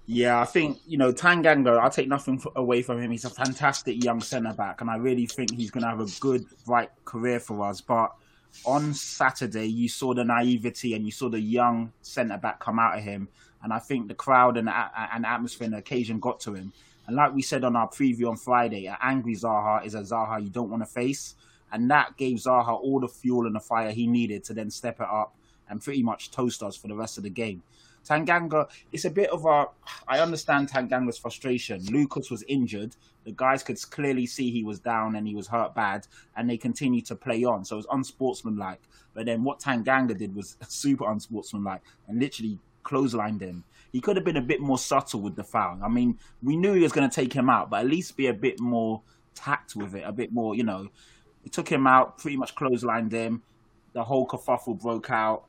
[0.06, 1.78] Yeah, I think you know Tanganga.
[1.78, 3.10] I'll take nothing away from him.
[3.10, 6.08] He's a fantastic young centre back, and I really think he's going to have a
[6.20, 7.80] good, bright career for us.
[7.80, 8.12] But
[8.64, 12.96] on Saturday, you saw the naivety and you saw the young centre back come out
[12.96, 13.28] of him,
[13.62, 16.72] and I think the crowd and and atmosphere and the occasion got to him.
[17.06, 20.42] And like we said on our preview on Friday, an angry Zaha is a Zaha
[20.42, 21.34] you don't want to face,
[21.72, 25.00] and that gave Zaha all the fuel and the fire he needed to then step
[25.00, 25.34] it up
[25.68, 27.62] and pretty much toast us for the rest of the game.
[28.04, 29.66] Tanganga, it's a bit of a.
[30.06, 31.84] I understand Tanganga's frustration.
[31.86, 32.96] Lucas was injured.
[33.24, 36.58] The guys could clearly see he was down and he was hurt bad, and they
[36.58, 37.64] continued to play on.
[37.64, 38.82] So it was unsportsmanlike.
[39.14, 43.64] But then what Tanganga did was super unsportsmanlike and literally clotheslined him.
[43.92, 45.78] He could have been a bit more subtle with the foul.
[45.82, 48.26] I mean, we knew he was going to take him out, but at least be
[48.26, 49.02] a bit more
[49.34, 50.88] tact with it, a bit more, you know.
[51.42, 53.42] He took him out, pretty much clotheslined him.
[53.92, 55.44] The whole kerfuffle broke out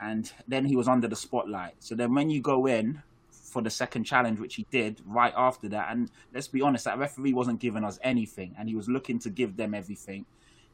[0.00, 1.74] and then he was under the spotlight.
[1.78, 5.68] So then when you go in for the second challenge, which he did right after
[5.70, 9.18] that, and let's be honest, that referee wasn't giving us anything, and he was looking
[9.20, 10.26] to give them everything.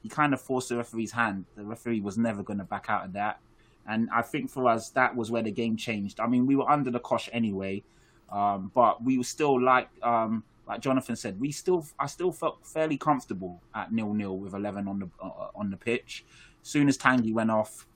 [0.02, 1.44] He kind of forced the referee's hand.
[1.56, 3.40] The referee was never going to back out of that,
[3.86, 6.18] and I think for us that was where the game changed.
[6.20, 7.84] I mean, we were under the cosh anyway,
[8.30, 12.64] um, but we were still like um, like Jonathan said, we still I still felt
[12.66, 16.24] fairly comfortable at nil nil with eleven on the uh, on the pitch.
[16.62, 17.86] Soon as Tangy went off,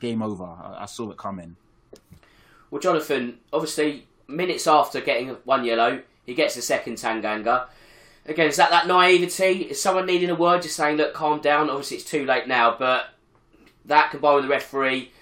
[0.00, 0.44] game over.
[0.44, 1.56] I, I saw it coming.
[2.70, 7.66] Well, Jonathan, obviously, minutes after getting one yellow, he gets a second Tanganga.
[8.26, 9.62] Again, is that that naivety?
[9.70, 11.70] Is someone needing a word, just saying, look, calm down?
[11.70, 13.06] Obviously, it's too late now, but
[13.86, 15.12] that combined with the referee,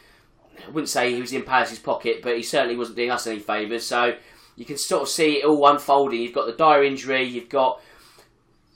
[0.66, 3.38] I wouldn't say he was in Palace's pocket, but he certainly wasn't doing us any
[3.38, 3.86] favours.
[3.86, 4.16] So
[4.56, 6.20] you can sort of see it all unfolding.
[6.20, 7.80] You've got the dire injury, you've got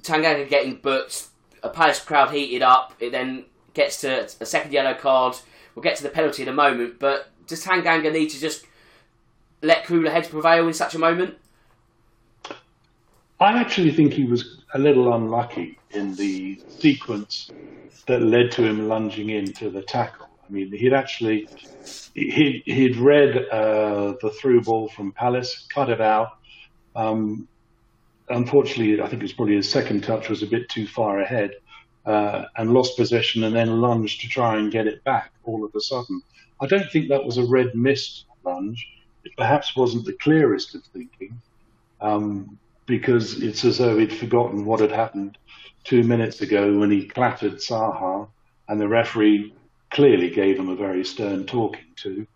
[0.02, 1.26] Tanganga getting booked,
[1.64, 5.36] a Palace crowd heated up, it then gets to a second yellow card.
[5.74, 8.64] We'll get to the penalty in a moment, but does Tanganga need to just
[9.62, 11.36] let cooler heads prevail in such a moment?
[13.38, 17.50] I actually think he was a little unlucky in the sequence
[18.06, 20.28] that led to him lunging into the tackle.
[20.48, 21.48] I mean, he'd actually
[22.14, 26.38] he he'd read uh, the through ball from Palace, cut it out.
[26.94, 27.48] Um,
[28.28, 31.52] unfortunately, I think it was probably his second touch was a bit too far ahead
[32.06, 35.74] uh, and lost possession, and then lunged to try and get it back all of
[35.74, 36.22] a sudden.
[36.60, 38.86] I don't think that was a red mist lunge.
[39.24, 41.40] It perhaps wasn't the clearest of thinking.
[42.00, 42.58] Um,
[42.90, 45.38] because it's as though he'd forgotten what had happened
[45.84, 48.28] two minutes ago when he clattered Zaha,
[48.68, 49.54] and the referee
[49.90, 52.26] clearly gave him a very stern talking to,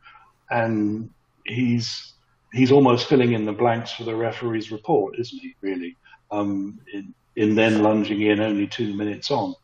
[0.50, 1.10] and
[1.44, 2.12] he's
[2.52, 5.54] he's almost filling in the blanks for the referee's report, isn't he?
[5.60, 5.96] Really,
[6.30, 9.54] um, in, in then lunging in only two minutes on,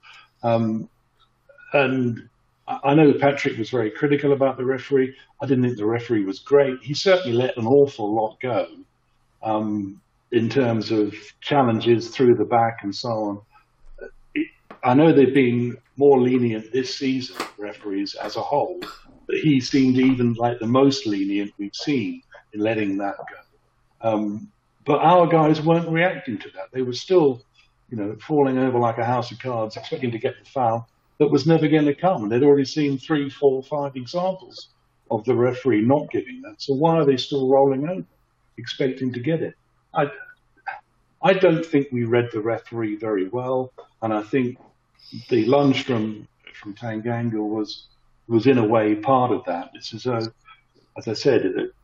[0.43, 0.89] um,
[1.73, 2.29] and
[2.67, 5.15] I know Patrick was very critical about the referee.
[5.43, 6.81] I didn't think the referee was great.
[6.83, 8.69] He certainly let an awful lot go.
[9.43, 10.01] Um,
[10.33, 14.45] in terms of challenges through the back and so on.
[14.85, 18.81] I know they've been more lenient this season, referees as a whole,
[19.27, 24.09] but he seemed even like the most lenient we've seen in letting that go.
[24.09, 24.51] Um,
[24.87, 26.69] but our guys weren't reacting to that.
[26.73, 27.43] They were still,
[27.91, 31.31] you know, falling over like a house of cards, expecting to get the foul that
[31.31, 32.23] was never going to come.
[32.23, 34.69] And they'd already seen three, four, five examples
[35.11, 36.63] of the referee not giving that.
[36.63, 38.07] So why are they still rolling over,
[38.57, 39.55] expecting to get it?
[39.93, 40.07] I,
[41.23, 44.59] I don't think we read the referee very well, and I think
[45.29, 47.87] the lunge from from Tanganga was
[48.29, 49.71] was in a way part of that.
[49.75, 50.29] It's as though,
[50.97, 51.75] as I said, it,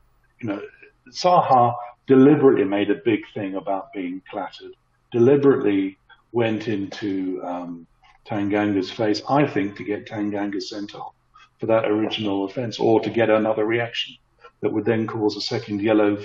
[0.40, 0.62] you know,
[1.10, 1.74] Zaha
[2.06, 4.72] deliberately made a big thing about being clattered,
[5.12, 5.98] deliberately
[6.32, 7.86] went into um,
[8.26, 11.14] Tanganga's face, I think, to get Tanganga sent off.
[11.58, 14.14] for that original offence, or to get another reaction
[14.60, 16.18] that would then cause a second yellow,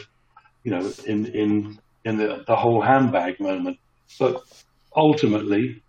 [0.64, 3.78] you know, in in in the, the whole handbag moment.
[4.20, 4.44] But
[4.96, 5.82] ultimately,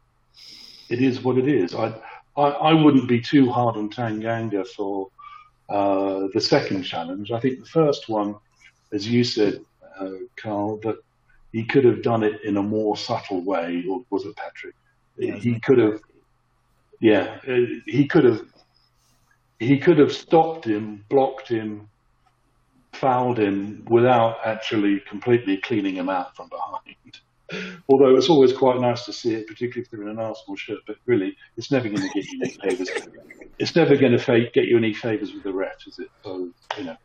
[0.88, 1.74] it is what it is.
[1.74, 1.94] I
[2.36, 5.08] I, I wouldn't be too hard on Tanganga for
[5.68, 7.30] uh, the second challenge.
[7.32, 8.36] I think the first one,
[8.92, 9.60] as you said,
[9.98, 10.96] uh, Carl, that
[11.52, 14.74] he could have done it in a more subtle way, or was it Patrick?
[15.18, 16.00] Yeah, he could have,
[17.00, 17.38] yeah,
[17.86, 18.40] he could have,
[19.58, 21.88] he could have stopped him, blocked him,
[22.92, 27.20] fouled him without actually completely cleaning him out from behind.
[27.88, 30.78] Although it's always quite nice to see it, particularly if they're in an Arsenal shirt.
[30.86, 32.90] But really, it's never going to get you any favours.
[33.58, 36.08] It's never going to get you any favours with the ref, is it?
[36.24, 36.96] So you know.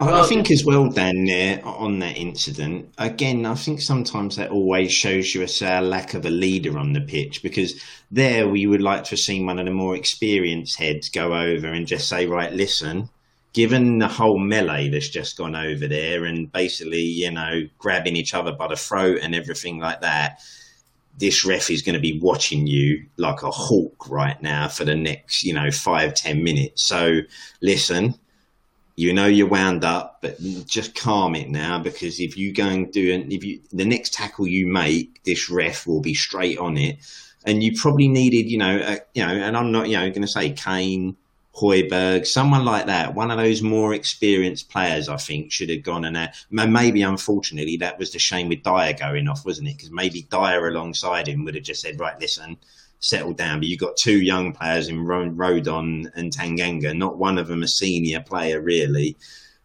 [0.00, 4.92] I think as well, Dan, there on that incident, again, I think sometimes that always
[4.92, 7.80] shows you a lack of a leader on the pitch because
[8.10, 11.68] there we would like to have seen one of the more experienced heads go over
[11.68, 13.08] and just say, right, listen,
[13.52, 18.34] given the whole melee that's just gone over there and basically, you know, grabbing each
[18.34, 20.40] other by the throat and everything like that,
[21.18, 24.94] this ref is going to be watching you like a hawk right now for the
[24.94, 26.86] next, you know, five, ten minutes.
[26.86, 27.20] So
[27.62, 28.14] listen,
[28.96, 32.90] you know you're wound up, but just calm it now because if you go and
[32.90, 36.98] do if you the next tackle you make, this ref will be straight on it.
[37.44, 40.22] And you probably needed, you know, uh, you know, and I'm not, you know, going
[40.22, 41.16] to say Kane,
[41.54, 46.04] Højbjerg, someone like that, one of those more experienced players, I think, should have gone
[46.04, 49.76] and uh, maybe, unfortunately, that was the shame with Dier going off, wasn't it?
[49.76, 52.56] Because maybe Dier alongside him would have just said, right, listen,
[53.00, 53.60] settle down.
[53.60, 57.68] But you've got two young players in Rodon and Tanganga, not one of them a
[57.68, 59.16] senior player, really.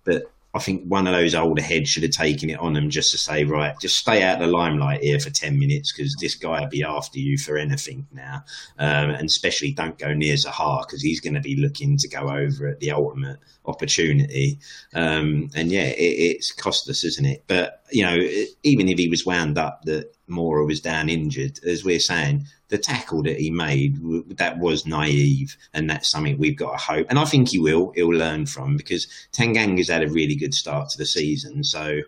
[0.03, 3.11] But I think one of those older heads should have taken it on them just
[3.11, 6.35] to say, right, just stay out of the limelight here for 10 minutes because this
[6.35, 8.43] guy will be after you for anything now.
[8.77, 12.29] Um, and especially don't go near Zaha because he's going to be looking to go
[12.29, 14.59] over at the ultimate opportunity.
[14.93, 17.45] Um, and yeah, it, it's us, isn't it?
[17.47, 18.17] But, you know,
[18.63, 22.77] even if he was wound up that Moura was down injured, as we're saying, the
[22.77, 23.97] tackle that he made
[24.37, 27.05] that was naive, and that's something we've got to hope.
[27.09, 27.91] And I think he will.
[27.95, 31.65] He'll learn from because Tanganga's had a really good start to the season.
[31.65, 31.99] So,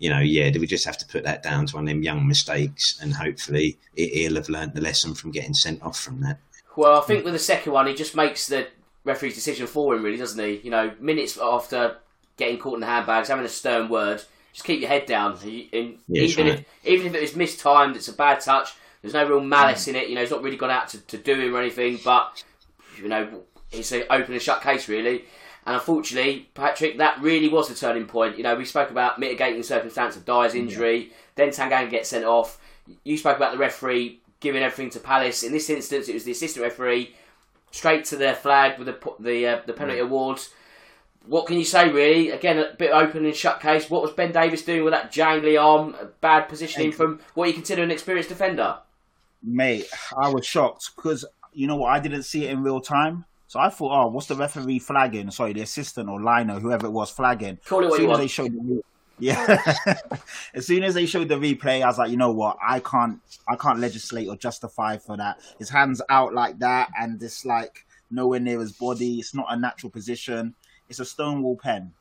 [0.00, 2.02] you know, yeah, do we just have to put that down to one of them
[2.02, 6.38] young mistakes, and hopefully he'll have learned the lesson from getting sent off from that.
[6.74, 8.66] Well, I think with the second one, he just makes the
[9.04, 10.60] referee's decision for him, really, doesn't he?
[10.64, 11.96] You know, minutes after
[12.36, 15.38] getting caught in the handbags, having a stern word, just keep your head down.
[15.72, 16.58] And yeah, even right.
[16.58, 18.74] if even if it was mistimed, it's a bad touch
[19.10, 19.88] there's no real malice mm.
[19.88, 20.08] in it.
[20.08, 22.44] You know, he's not really gone out to, to do him or anything, but
[22.96, 23.42] you know,
[23.72, 25.24] it's an open and shut case really.
[25.66, 28.38] And unfortunately, Patrick, that really was the turning point.
[28.38, 31.14] You know, we spoke about mitigating circumstance of Dier's injury, yeah.
[31.34, 32.58] then Tanganga gets sent off.
[33.04, 35.42] You spoke about the referee giving everything to Palace.
[35.42, 37.14] In this instance, it was the assistant referee
[37.70, 40.04] straight to their flag with the the uh, the penalty yeah.
[40.04, 40.50] awards.
[41.26, 42.30] What can you say, really?
[42.30, 43.90] Again, a bit open and shut case.
[43.90, 45.94] What was Ben Davies doing with that jangly arm?
[46.22, 48.78] Bad positioning from what you consider an experienced defender
[49.42, 49.86] mate,
[50.16, 51.88] I was shocked because you know what?
[51.88, 53.24] I didn't see it in real time.
[53.46, 55.30] So I thought, oh, what's the referee flagging?
[55.30, 57.58] Sorry, the assistant or liner, whoever it was, flagging.
[57.64, 58.82] Call it what as soon as they showed the
[59.20, 59.74] yeah,
[60.54, 62.56] as soon as they showed the replay, I was like, you know what?
[62.64, 65.40] I can't, I can't legislate or justify for that.
[65.58, 69.18] His hands out like that, and it's like nowhere near his body.
[69.18, 70.54] It's not a natural position.
[70.88, 71.92] It's a stonewall pen.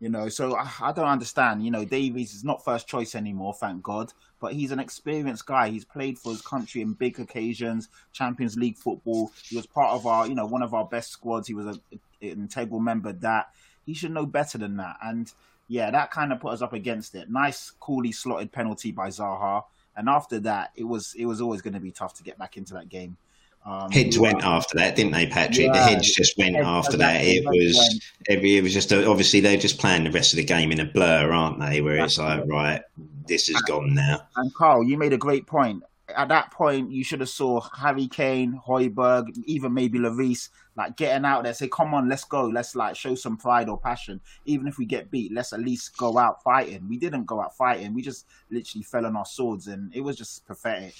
[0.00, 1.62] You know, so I, I, don't understand.
[1.64, 4.12] You know, Davies is not first choice anymore, thank God.
[4.40, 5.68] But he's an experienced guy.
[5.68, 9.32] He's played for his country in big occasions, Champions League football.
[9.48, 11.46] He was part of our, you know, one of our best squads.
[11.46, 13.12] He was a, an integral member.
[13.12, 13.50] That
[13.84, 14.96] he should know better than that.
[15.02, 15.30] And
[15.68, 17.30] yeah, that kind of put us up against it.
[17.30, 19.64] Nice, coolly slotted penalty by Zaha.
[19.96, 22.56] And after that, it was it was always going to be tough to get back
[22.56, 23.16] into that game.
[23.64, 25.66] Um, heads went after that, didn't they, Patrick?
[25.66, 27.20] Yeah, the heads just went after that.
[27.22, 30.44] It was every it was just a, obviously they're just playing the rest of the
[30.44, 31.82] game in a blur, aren't they?
[31.82, 32.80] Where it's like, right,
[33.26, 34.26] this is gone now.
[34.36, 35.82] And Carl, you made a great point.
[36.16, 41.24] At that point, you should have saw Harry Kane, Højbjerg, even maybe Lloris, like getting
[41.24, 44.20] out there, say, "Come on, let's go, let's like show some pride or passion.
[44.46, 47.56] Even if we get beat, let's at least go out fighting." We didn't go out
[47.56, 47.94] fighting.
[47.94, 50.94] We just literally fell on our swords, and it was just pathetic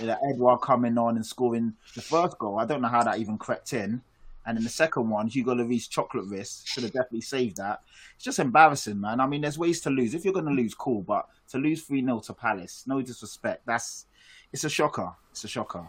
[0.00, 2.58] you know, coming on and scoring the first goal.
[2.58, 4.02] I don't know how that even crept in.
[4.46, 7.80] And in the second one, Hugo Lloris chocolate wrist should have definitely saved that.
[8.14, 9.20] It's just embarrassing, man.
[9.20, 10.14] I mean, there's ways to lose.
[10.14, 11.02] If you're going to lose, cool.
[11.02, 13.62] But to lose 3 0 to Palace, no disrespect.
[13.64, 14.06] That's
[14.52, 15.12] it's a shocker.
[15.30, 15.86] It's a shocker.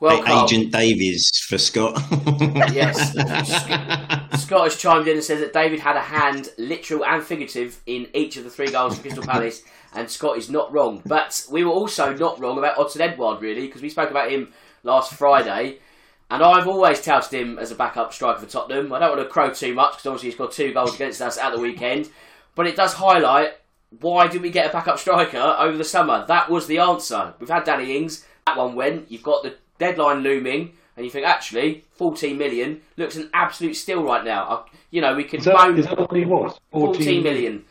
[0.00, 2.00] Well, Agent Davies for Scott.
[2.72, 3.12] yes.
[4.42, 8.08] Scott has chimed in and says that David had a hand, literal and figurative, in
[8.14, 9.62] each of the three goals for Crystal Palace,
[9.92, 11.02] and Scott is not wrong.
[11.06, 14.52] But we were also not wrong about Odsonne Edouard, really, because we spoke about him
[14.82, 15.78] last Friday.
[16.30, 18.92] And I've always touted him as a backup striker for Tottenham.
[18.92, 21.38] I don't want to crow too much because obviously he's got two goals against us
[21.38, 22.08] at the weekend.
[22.54, 23.54] But it does highlight
[24.00, 26.24] why did we get a backup striker over the summer?
[26.26, 27.34] That was the answer.
[27.38, 28.26] We've had Danny Ings.
[28.46, 29.10] That one went.
[29.10, 30.74] You've got the deadline looming.
[30.96, 34.44] And you think, actually, 14 million looks an absolute steal right now.
[34.44, 36.58] I, you know, we could Is that, moan is that what he was?
[36.70, 37.64] 14 million.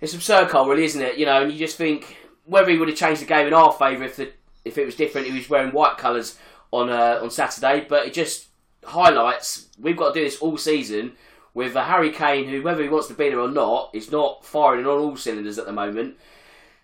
[0.00, 1.18] It's absurd, Cole, really, isn't it?
[1.18, 2.16] You know, and you just think
[2.46, 4.32] whether he would have changed the game in our favour if the
[4.64, 5.26] if it was different.
[5.26, 6.38] He was wearing white colours
[6.72, 8.48] on uh, on Saturday, but it just
[8.84, 11.12] highlights we've got to do this all season
[11.54, 14.44] with a Harry Kane who, whether he wants to be there or not, is not
[14.44, 16.16] firing on all cylinders at the moment.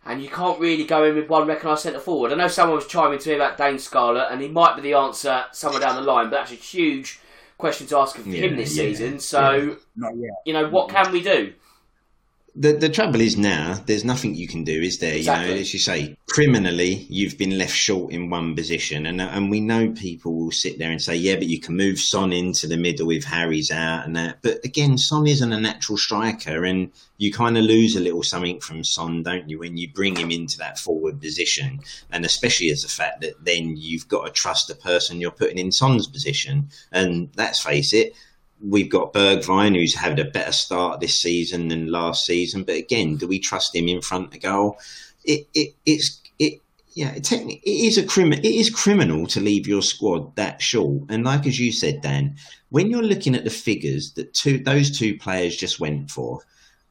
[0.04, 2.32] And you can't really go in with one recognised centre forward.
[2.32, 4.94] I know someone was chiming to me about Dane Scarlett, and he might be the
[4.94, 7.20] answer somewhere down the line, but that's a huge
[7.58, 9.20] question to ask of Yeah, him this yeah, season.
[9.20, 10.30] So, Not yet.
[10.44, 11.52] you know, what can we do?
[12.56, 15.14] The the trouble is now there's nothing you can do, is there?
[15.14, 15.48] Exactly.
[15.48, 19.50] You know, as you say, criminally you've been left short in one position, and and
[19.50, 22.66] we know people will sit there and say, yeah, but you can move Son into
[22.66, 24.38] the middle if Harry's out and that.
[24.42, 28.60] But again, Son isn't a natural striker, and you kind of lose a little something
[28.60, 31.80] from Son, don't you, when you bring him into that forward position,
[32.10, 35.58] and especially as the fact that then you've got to trust the person you're putting
[35.58, 38.14] in Son's position, and let's face it
[38.62, 42.64] we've got Bergwijn, who's had a better start this season than last season.
[42.64, 44.78] But again, do we trust him in front of goal?
[45.24, 46.60] It, it it's it.
[46.92, 51.04] Yeah, it is a crim- It is criminal to leave your squad that short.
[51.08, 52.36] And like as you said, Dan,
[52.70, 56.40] when you're looking at the figures that two those two players just went for,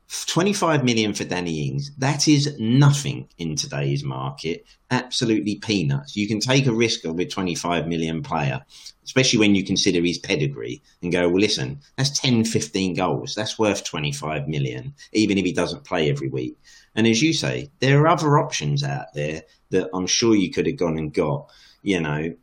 [0.09, 4.65] 25 million for Danny Ings, that is nothing in today's market.
[4.89, 6.15] Absolutely peanuts.
[6.15, 8.65] You can take a risk of a 25 million player,
[9.03, 13.35] especially when you consider his pedigree and go, well, listen, that's 10, 15 goals.
[13.35, 16.57] That's worth 25 million, even if he doesn't play every week.
[16.95, 20.65] And as you say, there are other options out there that I'm sure you could
[20.65, 21.49] have gone and got.
[21.83, 22.33] You know,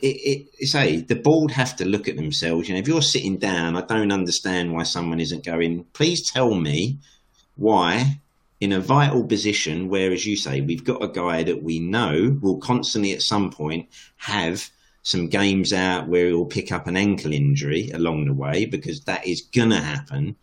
[0.00, 2.68] it, it say the board have to look at themselves.
[2.68, 5.84] You know, if you're sitting down, I don't understand why someone isn't going.
[5.92, 6.98] Please tell me
[7.56, 8.20] why,
[8.60, 12.38] in a vital position where, as you say, we've got a guy that we know
[12.40, 14.70] will constantly at some point have
[15.02, 19.26] some games out where he'll pick up an ankle injury along the way because that
[19.26, 20.36] is gonna happen.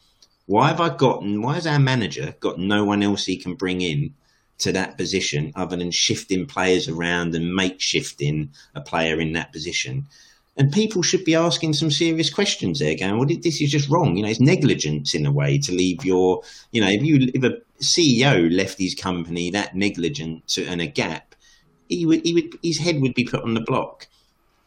[0.48, 1.42] Why have I gotten?
[1.42, 4.14] Why has our manager got no one else he can bring in
[4.58, 10.08] to that position other than shifting players around and makeshifting a player in that position.
[10.58, 14.16] And people should be asking some serious questions there, going, "Well, this is just wrong."
[14.16, 17.44] You know, it's negligence in a way to leave your, you know, if you if
[17.44, 21.36] a CEO left his company that negligent to, and a gap,
[21.90, 24.08] he would he would his head would be put on the block.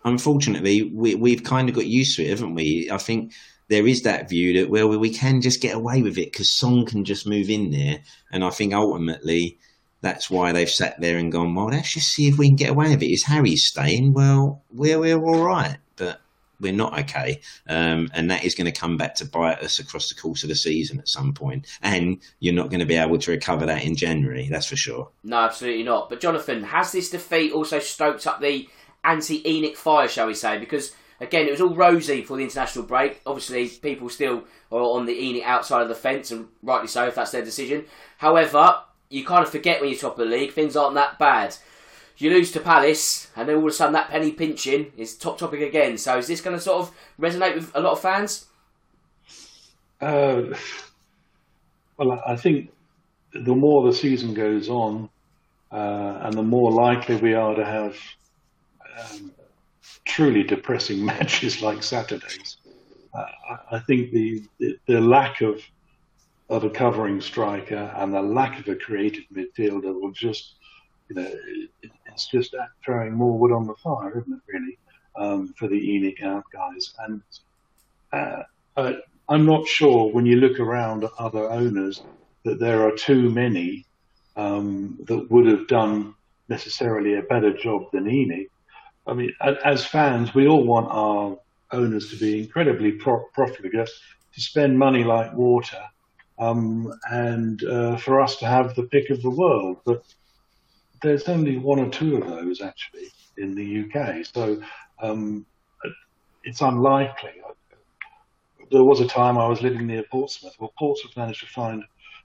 [0.04, 2.90] Unfortunately, we, we've kind of got used to it, haven't we?
[2.90, 3.32] I think
[3.68, 6.84] there is that view that well, we can just get away with it because Son
[6.84, 9.56] can just move in there, and I think ultimately
[10.00, 12.70] that's why they've sat there and gone, well, let's just see if we can get
[12.70, 13.12] away with it.
[13.12, 14.12] Is Harry staying?
[14.12, 16.20] Well, we're, we're all right, but
[16.60, 17.40] we're not okay.
[17.68, 20.48] Um, and that is going to come back to bite us across the course of
[20.48, 21.66] the season at some point.
[21.82, 25.10] And you're not going to be able to recover that in January, that's for sure.
[25.24, 26.08] No, absolutely not.
[26.08, 28.68] But Jonathan, has this defeat also stoked up the
[29.04, 30.58] anti-ENIC fire, shall we say?
[30.58, 33.20] Because again, it was all rosy for the international break.
[33.26, 37.14] Obviously, people still are on the ENIC outside of the fence, and rightly so if
[37.14, 37.84] that's their decision.
[38.18, 41.56] However, you kind of forget when you're top of the league, things aren't that bad.
[42.18, 45.38] You lose to Palace, and then all of a sudden that penny pinching is top
[45.38, 45.96] topic again.
[45.98, 48.46] So is this going to sort of resonate with a lot of fans?
[50.00, 50.42] Uh,
[51.96, 52.70] well, I think
[53.32, 55.08] the more the season goes on,
[55.70, 57.96] uh, and the more likely we are to have
[58.98, 59.32] um,
[60.04, 62.56] truly depressing matches like Saturdays,
[63.14, 63.24] uh,
[63.70, 65.60] I, think the, the, the lack of
[66.48, 70.54] of a covering striker and the lack of a creative midfielder will just,
[71.08, 71.30] you know,
[71.82, 74.52] it, it's just throwing more wood on the fire, isn't it?
[74.52, 74.78] Really,
[75.16, 77.22] um, for the ENIC out guys, and
[78.12, 78.42] uh,
[78.76, 78.96] I,
[79.28, 82.02] I'm not sure when you look around at other owners
[82.44, 83.84] that there are too many
[84.36, 86.14] um, that would have done
[86.48, 88.48] necessarily a better job than ENIC.
[89.06, 89.32] I mean,
[89.64, 91.38] as fans, we all want our
[91.72, 93.90] owners to be incredibly pro- profligate,
[94.34, 95.82] to spend money like water,
[96.38, 99.78] um, and uh, for us to have the pick of the world.
[99.84, 100.02] But
[101.02, 104.60] there's only one or two of those actually in the UK, so
[105.00, 105.46] um,
[106.44, 107.32] it's unlikely.
[108.70, 110.54] There was a time I was living near Portsmouth.
[110.58, 111.82] Well, Portsmouth managed to find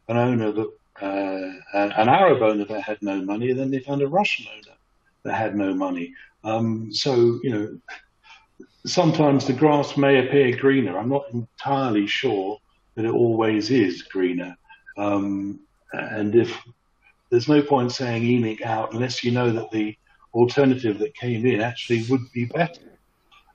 [0.09, 4.01] an owner that uh, an Arab owner that had no money, and then they found
[4.01, 4.77] a Russian owner
[5.23, 6.13] that had no money.
[6.43, 7.79] Um, so you know,
[8.85, 10.97] sometimes the grass may appear greener.
[10.97, 12.59] I'm not entirely sure
[12.95, 14.55] that it always is greener.
[14.97, 15.59] Um,
[15.91, 16.57] and if
[17.29, 19.97] there's no point saying ENIC out unless you know that the
[20.33, 22.81] alternative that came in actually would be better.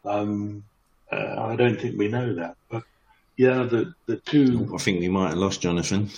[0.05, 0.65] Um,
[1.11, 2.83] uh, I don't think we know that, but
[3.37, 4.71] yeah, the the two.
[4.75, 6.11] I think we might have lost Jonathan.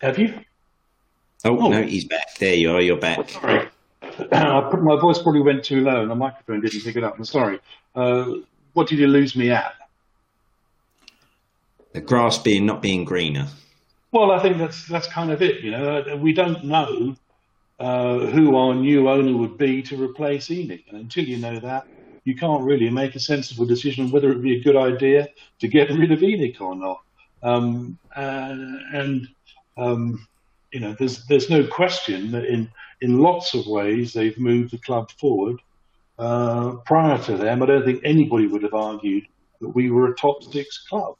[0.00, 0.34] Have you?
[1.44, 1.70] Oh, oh.
[1.70, 2.36] no, he's back.
[2.38, 2.80] There you are.
[2.80, 3.28] You're back.
[3.28, 3.68] Sorry.
[4.32, 7.16] my voice probably went too low, and the microphone didn't pick it up.
[7.18, 7.60] I'm sorry.
[7.94, 8.34] Uh,
[8.74, 9.74] what did you lose me at?
[11.92, 13.48] The grass being not being greener.
[14.12, 15.62] Well, I think that's that's kind of it.
[15.62, 17.16] You know, uh, we don't know
[17.78, 21.86] uh, who our new owner would be to replace ENIC, and until you know that,
[22.24, 25.28] you can't really make a sensible decision on whether it would be a good idea
[25.60, 27.00] to get rid of ENIC or not.
[27.42, 29.28] Um, and, and
[29.76, 30.26] um,
[30.72, 32.70] you know, there's there's no question that in
[33.00, 35.60] in lots of ways they've moved the club forward.
[36.18, 39.24] Uh, prior to them, I don't think anybody would have argued
[39.60, 41.16] that we were a top six club.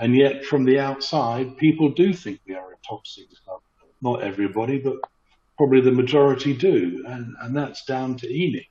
[0.00, 3.60] And yet, from the outside, people do think we are a top six club.
[4.00, 4.96] Not everybody, but
[5.56, 7.04] probably the majority do.
[7.06, 8.68] And, and that's down to ENIC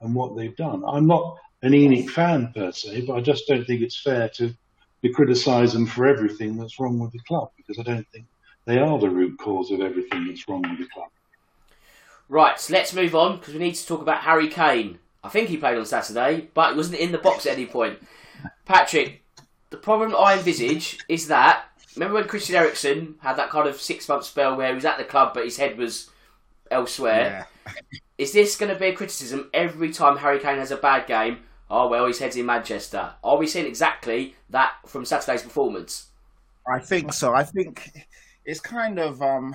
[0.00, 0.84] and what they've done.
[0.86, 4.54] I'm not an ENIC fan per se, but I just don't think it's fair to,
[5.02, 8.26] to criticise them for everything that's wrong with the club because I don't think
[8.64, 11.08] they are the root cause of everything that's wrong with the club.
[12.28, 14.98] Right, so let's move on because we need to talk about Harry Kane.
[15.24, 17.98] I think he played on Saturday, but he wasn't in the box at any point.
[18.66, 19.24] Patrick,
[19.70, 21.64] the problem I envisage is that
[21.96, 24.98] remember when Christian Eriksen had that kind of six month spell where he was at
[24.98, 26.10] the club but his head was
[26.70, 27.46] elsewhere.
[27.66, 27.72] Yeah.
[28.18, 31.38] is this going to be a criticism every time Harry Kane has a bad game?
[31.70, 33.12] Oh well, his head's in Manchester.
[33.22, 36.06] Are we seeing exactly that from Saturday's performance?
[36.66, 37.34] I think so.
[37.34, 37.90] I think
[38.44, 39.54] it's kind of um,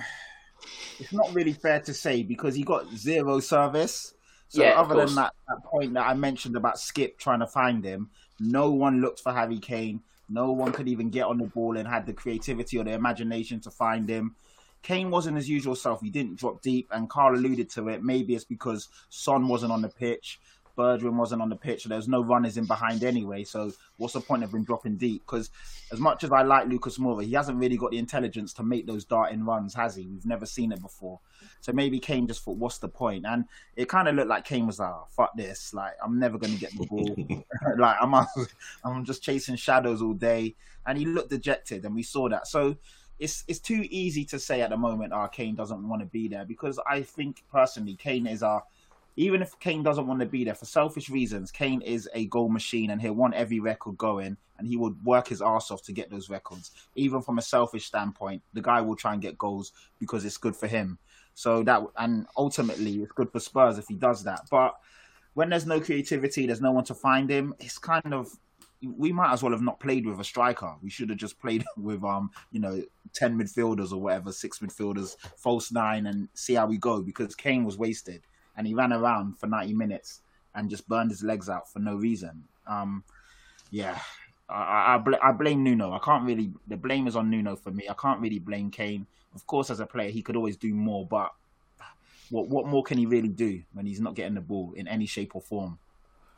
[1.00, 4.14] it's not really fair to say because he got zero service.
[4.48, 7.84] So yeah, other than that, that point that I mentioned about Skipp trying to find
[7.84, 8.10] him,
[8.50, 10.02] no one looked for Harry Kane.
[10.28, 13.60] No one could even get on the ball and had the creativity or the imagination
[13.60, 14.36] to find him.
[14.82, 16.02] Kane wasn't his usual self.
[16.02, 18.02] He didn't drop deep, and Carl alluded to it.
[18.02, 20.38] Maybe it's because Son wasn't on the pitch.
[20.76, 23.44] Bergwijn wasn't on the pitch, so there's no runners in behind anyway.
[23.44, 25.22] So what's the point of him dropping deep?
[25.26, 25.50] Because
[25.92, 28.86] as much as I like Lucas Moura, he hasn't really got the intelligence to make
[28.86, 30.06] those darting runs, has he?
[30.06, 31.20] We've never seen it before.
[31.60, 33.24] So maybe Kane just thought, what's the point?
[33.26, 33.44] And
[33.76, 35.72] it kind of looked like Kane was like, oh, fuck this.
[35.72, 37.16] Like, I'm never going to get the ball.
[37.78, 38.14] like, I'm,
[38.84, 40.54] I'm just chasing shadows all day.
[40.86, 42.46] And he looked dejected, and we saw that.
[42.46, 42.76] So
[43.18, 46.28] it's it's too easy to say at the moment, oh, Kane doesn't want to be
[46.28, 48.64] there because I think personally, Kane is our
[49.16, 52.48] even if Kane doesn't want to be there for selfish reasons, Kane is a goal
[52.48, 55.92] machine and he'll want every record going and he would work his ass off to
[55.92, 56.72] get those records.
[56.96, 60.56] Even from a selfish standpoint, the guy will try and get goals because it's good
[60.56, 60.98] for him.
[61.34, 64.42] So that and ultimately it's good for Spurs if he does that.
[64.50, 64.74] But
[65.34, 68.28] when there's no creativity, there's no one to find him, it's kind of
[68.82, 70.74] we might as well have not played with a striker.
[70.82, 75.16] We should have just played with um, you know, ten midfielders or whatever, six midfielders,
[75.36, 78.22] false nine, and see how we go because Kane was wasted
[78.56, 80.20] and he ran around for 90 minutes
[80.54, 82.44] and just burned his legs out for no reason.
[82.66, 83.04] Um,
[83.70, 83.98] yeah,
[84.48, 85.92] I, I, bl- I, blame Nuno.
[85.92, 86.52] I can't really.
[86.68, 87.88] The blame is on Nuno for me.
[87.88, 89.06] I can't really blame Kane.
[89.34, 91.32] Of course, as a player, he could always do more, but
[92.30, 95.06] what what more can he really do when he's not getting the ball in any
[95.06, 95.78] shape or form?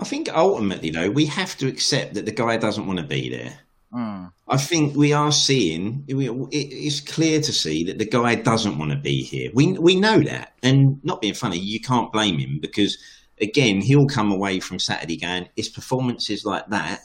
[0.01, 3.31] I think ultimately, though, we have to accept that the guy doesn't want to be
[3.31, 3.59] there.
[3.97, 4.31] Mm.
[4.47, 8.97] I think we are seeing it's clear to see that the guy doesn't want to
[8.97, 9.51] be here.
[9.55, 12.99] We we know that, and not being funny, you can't blame him because
[13.41, 17.01] again, he'll come away from Saturday going, "It's performances like that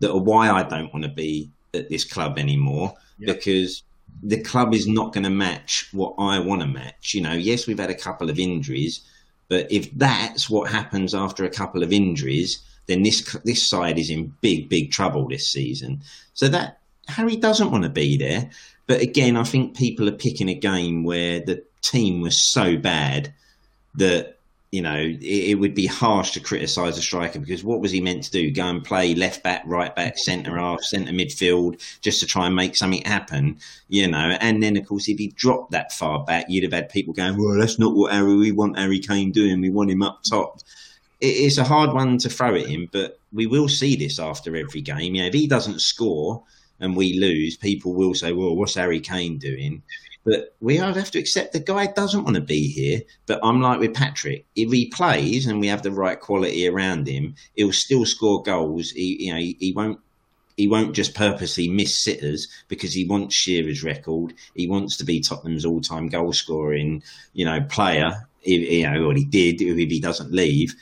[0.00, 3.34] that are why I don't want to be at this club anymore yep.
[3.34, 3.82] because
[4.22, 7.66] the club is not going to match what I want to match." You know, yes,
[7.66, 9.00] we've had a couple of injuries,
[9.48, 14.10] but if that's what happens after a couple of injuries then this this side is
[14.10, 16.02] in big big trouble this season.
[16.34, 16.78] So that
[17.08, 18.50] Harry doesn't want to be there.
[18.86, 23.32] But again, I think people are picking a game where the team was so bad
[23.94, 24.38] that
[24.70, 28.00] you know it, it would be harsh to criticise a striker because what was he
[28.00, 28.50] meant to do?
[28.50, 32.54] Go and play left back, right back, centre half, centre midfield, just to try and
[32.54, 33.58] make something happen,
[33.88, 34.36] you know?
[34.40, 37.36] And then of course, if he dropped that far back, you'd have had people going,
[37.36, 38.36] "Well, that's not what Harry.
[38.36, 39.60] We want Harry Kane doing.
[39.60, 40.60] We want him up top."
[41.20, 44.82] It's a hard one to throw at him, but we will see this after every
[44.82, 45.14] game.
[45.14, 46.42] You know, if he doesn't score
[46.80, 49.82] and we lose, people will say, "Well, what's Harry Kane doing?"
[50.26, 53.02] But we have to accept the guy doesn't want to be here.
[53.26, 57.06] But I'm like with Patrick, if he plays and we have the right quality around
[57.06, 58.90] him, he'll still score goals.
[58.90, 60.00] He, you know, he, won't
[60.56, 64.34] he won't just purposely miss sitters because he wants Shearer's record.
[64.56, 68.28] He wants to be Tottenham's all-time goal scoring, you know, player.
[68.42, 70.74] You know, what he did if he doesn't leave.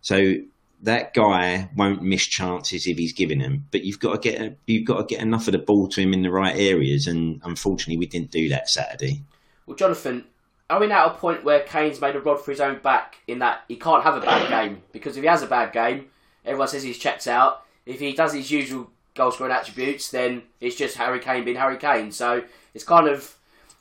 [0.00, 0.36] So
[0.82, 3.66] that guy won't miss chances if he's given them.
[3.70, 6.12] But you've got to get you've got to get enough of the ball to him
[6.12, 9.22] in the right areas, and unfortunately, we didn't do that Saturday.
[9.66, 10.24] Well, Jonathan,
[10.68, 13.16] are we now at a point where Kane's made a rod for his own back
[13.26, 16.06] in that he can't have a bad game because if he has a bad game,
[16.44, 17.64] everyone says he's checked out.
[17.86, 21.76] If he does his usual goal scoring attributes, then it's just Harry Kane being Harry
[21.76, 22.12] Kane.
[22.12, 22.42] So
[22.74, 23.36] it's kind of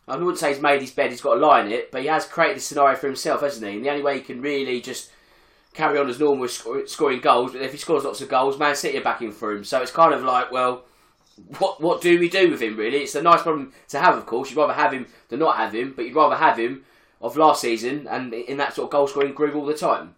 [0.08, 2.08] I wouldn't say he's made his bed, he's got to lie in it, but he
[2.08, 3.76] has created this scenario for himself, hasn't he?
[3.76, 5.12] And the only way he can really just
[5.80, 8.98] carry on as normal scoring goals, but if he scores lots of goals, Man City
[8.98, 9.64] are backing for him.
[9.64, 10.84] So it's kind of like, well,
[11.58, 12.98] what what do we do with him, really?
[12.98, 14.50] It's a nice problem to have, of course.
[14.50, 16.84] You'd rather have him than not have him, but you'd rather have him
[17.22, 20.16] of last season and in that sort of goal scoring groove all the time.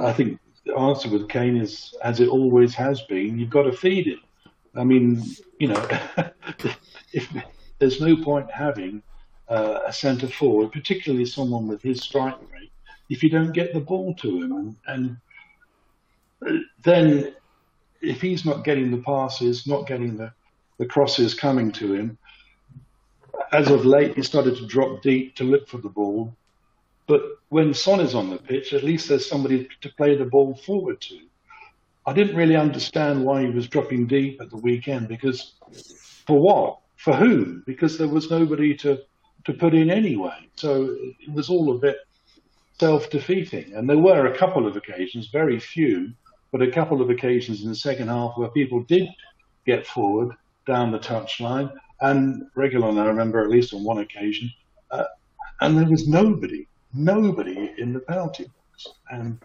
[0.00, 3.72] I think the answer with Kane is, as it always has been, you've got to
[3.72, 4.20] feed him.
[4.74, 5.22] I mean,
[5.58, 5.88] you know,
[7.12, 7.28] if
[7.78, 9.02] there's no point having
[9.48, 12.36] uh, a centre forward, particularly someone with his strike
[13.14, 14.52] if you don't get the ball to him.
[14.52, 15.16] And, and
[16.44, 17.32] uh, then
[18.02, 20.32] if he's not getting the passes, not getting the,
[20.78, 22.18] the crosses coming to him,
[23.52, 26.34] as of late, he started to drop deep to look for the ball.
[27.06, 30.56] But when Son is on the pitch, at least there's somebody to play the ball
[30.56, 31.20] forward to.
[32.06, 35.52] I didn't really understand why he was dropping deep at the weekend because
[36.26, 36.78] for what?
[36.96, 37.62] For whom?
[37.64, 38.98] Because there was nobody to,
[39.44, 40.48] to put in anyway.
[40.56, 41.98] So it was all a bit
[42.78, 43.74] self defeating.
[43.74, 46.12] And there were a couple of occasions, very few,
[46.52, 49.08] but a couple of occasions in the second half where people did
[49.66, 50.34] get forward
[50.66, 51.72] down the touchline.
[52.00, 54.50] And Reguilón, I remember at least on one occasion,
[54.90, 55.04] uh,
[55.60, 58.86] and there was nobody, nobody in the penalty box.
[59.10, 59.38] And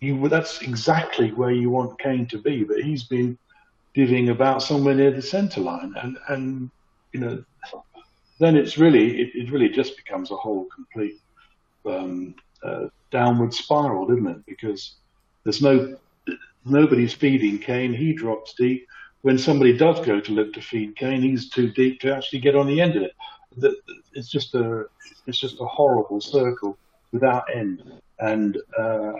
[0.00, 3.36] you, that's exactly where you want Kane to be, but he's been
[3.96, 5.94] divvying about somewhere near the centre line.
[6.02, 6.70] And, and
[7.12, 7.44] you know,
[8.38, 11.20] then it's really, it, it really just becomes a whole complete
[11.86, 12.34] um,
[13.10, 14.46] downward spiral, didn't it?
[14.46, 14.96] Because
[15.44, 15.96] there's no
[16.64, 17.94] nobody's feeding Kane.
[17.94, 18.86] He drops deep.
[19.22, 22.56] When somebody does go to look to feed Kane, he's too deep to actually get
[22.56, 23.12] on the end of it.
[24.12, 24.86] It's just a
[25.26, 26.76] it's just a horrible circle
[27.12, 27.82] without end.
[28.18, 29.12] And uh,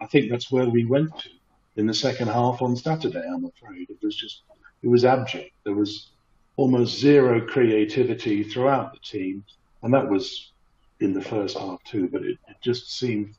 [0.00, 1.30] I think that's where we went to
[1.76, 3.22] in the second half on Saturday.
[3.26, 4.42] I'm afraid it was just
[4.82, 5.52] it was abject.
[5.64, 6.10] There was
[6.56, 9.44] almost zero creativity throughout the team,
[9.82, 10.52] and that was
[11.00, 13.34] in the first half too, but it, it just seemed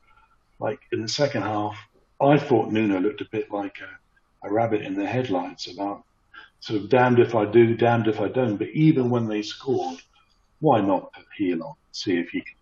[0.60, 1.78] like in the second half,
[2.22, 6.03] I thought Nuno looked a bit like a, a rabbit in the headlights about
[6.60, 8.58] sort of damned if I do, damned if I don't.
[8.58, 10.01] But even when they scored,
[10.60, 12.56] why not put on, see if he can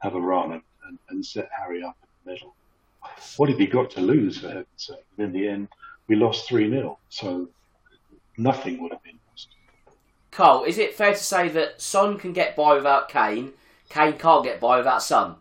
[0.00, 2.54] have a run and, and, and set Harry up in the middle?
[3.36, 5.04] What have you got to lose, for heaven's sake?
[5.18, 5.68] In the end,
[6.06, 7.48] we lost 3 0, so
[8.36, 9.48] nothing would have been lost.
[10.30, 13.52] Cole, is it fair to say that Son can get by without Kane
[13.90, 15.36] Kane can't get by without Son.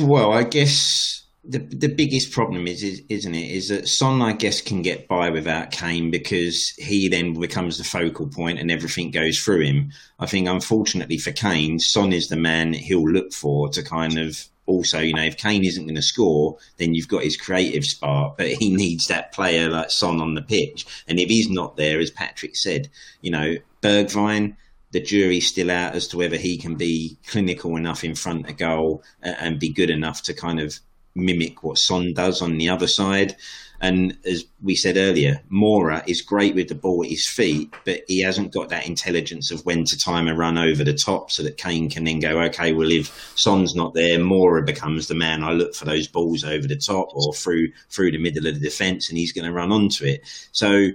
[0.00, 4.32] Well, I guess the the biggest problem is, is isn't it is that Son I
[4.32, 9.10] guess can get by without Kane because he then becomes the focal point and everything
[9.10, 9.92] goes through him.
[10.18, 14.46] I think unfortunately for Kane, Son is the man he'll look for to kind of
[14.66, 18.36] also, you know, if Kane isn't going to score, then you've got his creative spark,
[18.36, 20.86] but he needs that player like Son on the pitch.
[21.08, 22.88] And if he's not there, as Patrick said,
[23.20, 24.56] you know, Bergwijn,
[24.92, 28.56] the jury's still out as to whether he can be clinical enough in front of
[28.56, 30.78] goal uh, and be good enough to kind of
[31.14, 33.36] mimic what Son does on the other side.
[33.82, 38.02] And as we said earlier, Moura is great with the ball at his feet, but
[38.08, 41.42] he hasn't got that intelligence of when to time a run over the top so
[41.42, 45.42] that Kane can then go, okay, well, if Son's not there, Moura becomes the man
[45.42, 48.60] I look for those balls over the top or through through the middle of the
[48.60, 50.20] defence and he's going to run onto it.
[50.52, 50.90] So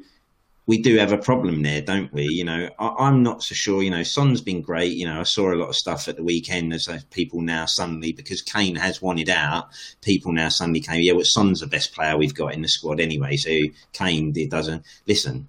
[0.68, 2.24] we do have a problem there, don't we?
[2.24, 3.84] You know, I, am not so sure.
[3.84, 4.94] You know, Son's been great.
[4.94, 8.12] You know, I saw a lot of stuff at the weekend as people now suddenly,
[8.12, 9.70] because Kane has wanted out,
[10.02, 13.00] people now suddenly came, yeah, well, Son's the best player we've got in the squad
[13.00, 13.38] anyway.
[13.38, 13.52] So
[13.94, 15.48] Kane it doesn't, listen,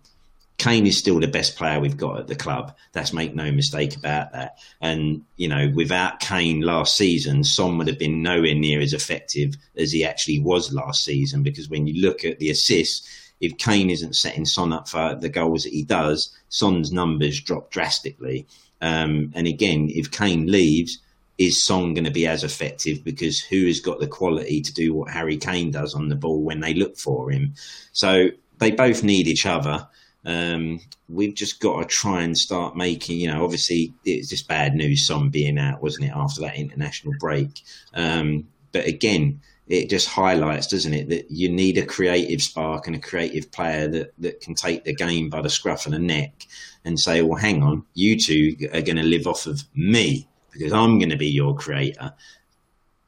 [0.58, 2.74] Kane is still the best player we've got at the club.
[2.92, 4.58] That's make no mistake about that.
[4.80, 9.54] And, you know, without Kane last season, Son would have been nowhere near as effective
[9.76, 13.90] as he actually was last season because when you look at the assists, if Kane
[13.90, 18.46] isn't setting Son up for the goals that he does, Son's numbers drop drastically.
[18.80, 20.98] Um, and again, if Kane leaves,
[21.38, 23.04] is Son going to be as effective?
[23.04, 26.42] Because who has got the quality to do what Harry Kane does on the ball
[26.42, 27.54] when they look for him?
[27.92, 28.28] So
[28.58, 29.86] they both need each other.
[30.24, 34.74] Um, we've just got to try and start making, you know, obviously it's just bad
[34.74, 37.62] news, Son being out, wasn't it, after that international break?
[37.94, 42.94] Um, but again, it just highlights, doesn't it, that you need a creative spark and
[42.94, 46.46] a creative player that, that can take the game by the scruff of the neck
[46.84, 50.72] and say, well, hang on, you two are going to live off of me because
[50.72, 52.14] I'm going to be your creator.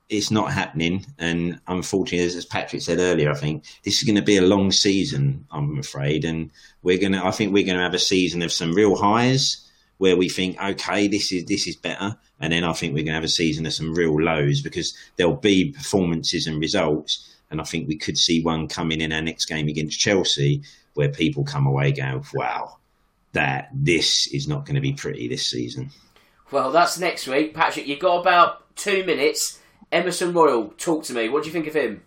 [0.09, 1.07] It's not happening.
[1.19, 4.73] And unfortunately, as Patrick said earlier, I think this is going to be a long
[4.73, 6.25] season, I'm afraid.
[6.25, 6.51] And
[6.83, 9.68] we're going to, I think we're going to have a season of some real highs
[9.99, 13.07] where we think, okay, this is this is better, and then I think we're going
[13.07, 17.61] to have a season of some real lows because there'll be performances and results, and
[17.61, 20.63] I think we could see one coming in our next game against Chelsea
[20.95, 22.79] where people come away going, wow,
[23.33, 25.91] that this is not going to be pretty this season.
[26.51, 27.87] Well, that's next week, Patrick.
[27.87, 29.61] You've got about two minutes.
[29.93, 31.29] Emerson Royal, talk to me.
[31.29, 32.03] What do you think of him?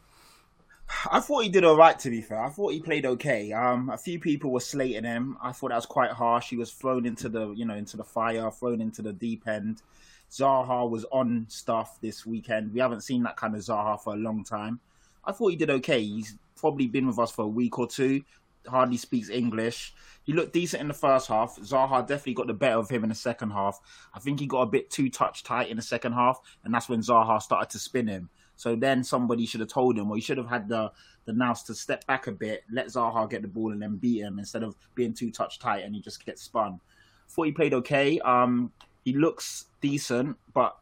[1.11, 1.97] I thought he did all right.
[1.99, 3.51] To be fair, I thought he played okay.
[3.51, 5.37] Um, a few people were slating him.
[5.41, 6.49] I thought that was quite harsh.
[6.49, 9.81] He was thrown into the, you know, into the fire, thrown into the deep end.
[10.29, 12.73] Zaha was on stuff this weekend.
[12.73, 14.79] We haven't seen that kind of Zaha for a long time.
[15.25, 16.01] I thought he did okay.
[16.01, 18.23] He's probably been with us for a week or two.
[18.67, 19.93] Hardly speaks English.
[20.23, 21.57] He looked decent in the first half.
[21.57, 23.79] Zaha definitely got the better of him in the second half.
[24.13, 26.87] I think he got a bit too touch tight in the second half, and that's
[26.87, 28.29] when Zaha started to spin him.
[28.61, 30.91] So then somebody should have told him, or he should have had the
[31.25, 34.21] the nous to step back a bit, let Zaha get the ball, and then beat
[34.21, 36.79] him instead of being too touch tight and he just gets spun.
[37.27, 38.19] Thought he played okay.
[38.19, 38.71] Um,
[39.03, 40.77] he looks decent, but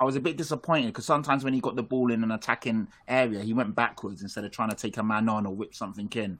[0.00, 2.88] I was a bit disappointed because sometimes when he got the ball in an attacking
[3.06, 6.08] area, he went backwards instead of trying to take a man on or whip something
[6.14, 6.38] in.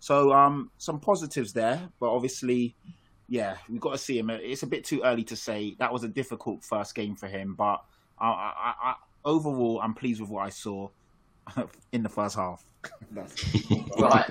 [0.00, 2.74] So um, some positives there, but obviously,
[3.28, 4.30] yeah, we've got to see him.
[4.30, 5.76] It's a bit too early to say.
[5.78, 7.84] That was a difficult first game for him, but
[8.18, 8.94] I, I, I,
[9.28, 10.88] overall, I'm pleased with what I saw
[11.92, 12.64] in the first half.
[13.98, 14.24] right,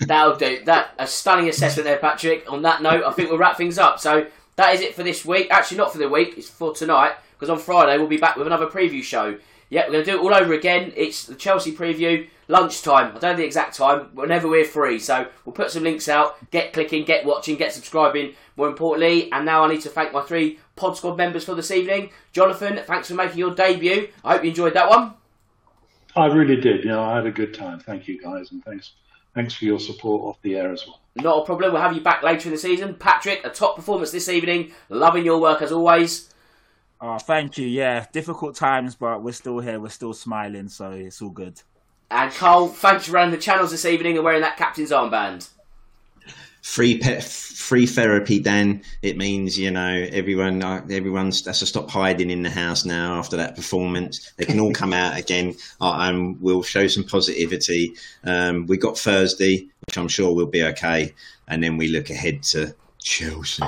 [0.00, 0.64] that'll do.
[0.64, 2.50] That a stunning assessment there, Patrick.
[2.50, 3.98] On that note, I think we'll wrap things up.
[3.98, 4.26] So
[4.56, 5.48] that is it for this week.
[5.50, 6.34] Actually, not for the week.
[6.36, 9.38] It's for tonight because on Friday we'll be back with another preview show.
[9.68, 10.92] Yeah, we're going to do it all over again.
[10.94, 13.16] It's the Chelsea preview, lunchtime.
[13.16, 15.00] I don't know the exact time, whenever we're free.
[15.00, 16.50] So we'll put some links out.
[16.52, 19.32] Get clicking, get watching, get subscribing, more importantly.
[19.32, 22.10] And now I need to thank my three Pod Squad members for this evening.
[22.32, 24.08] Jonathan, thanks for making your debut.
[24.24, 25.14] I hope you enjoyed that one.
[26.14, 26.84] I really did.
[26.84, 27.80] You know, I had a good time.
[27.80, 28.92] Thank you, guys, and thanks
[29.34, 31.00] thanks for your support off the air as well.
[31.16, 31.72] Not a problem.
[31.72, 32.94] We'll have you back later in the season.
[32.94, 34.72] Patrick, a top performance this evening.
[34.88, 36.32] Loving your work as always.
[37.00, 37.66] Oh, thank you.
[37.66, 39.78] Yeah, difficult times, but we're still here.
[39.78, 41.60] We're still smiling, so it's all good.
[42.10, 45.48] And Carl, thanks for running the channels this evening and wearing that captain's armband.
[46.66, 48.82] Free pe- free therapy, Dan.
[49.00, 53.14] It means you know everyone uh, everyone's has to stop hiding in the house now
[53.14, 54.32] after that performance.
[54.36, 57.94] They can all come out again, and we'll show some positivity.
[58.24, 61.14] Um, we got Thursday, which I'm sure will be okay,
[61.46, 63.62] and then we look ahead to Chelsea.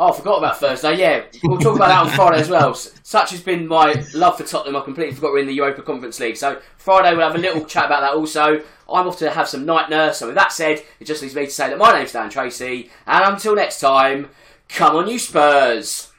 [0.00, 0.96] Oh, I forgot about Thursday.
[0.96, 2.72] Yeah, we'll talk about that on Friday as well.
[2.72, 4.76] Such has been my love for Tottenham.
[4.76, 6.36] I completely forgot we're in the Europa Conference League.
[6.36, 8.62] So Friday we'll have a little chat about that also.
[8.88, 10.18] I'm off to have some night nurse.
[10.18, 12.90] So with that said, it just leaves me to say that my name's Dan Tracy,
[13.08, 14.30] and until next time,
[14.68, 16.12] come on, you Spurs.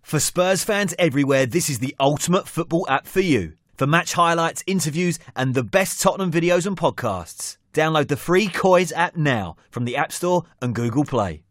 [0.00, 3.54] For Spurs fans everywhere, this is the ultimate football app for you.
[3.76, 8.92] For match highlights, interviews, and the best Tottenham videos and podcasts, download the free Coys
[8.92, 11.43] app now from the App Store and Google Play.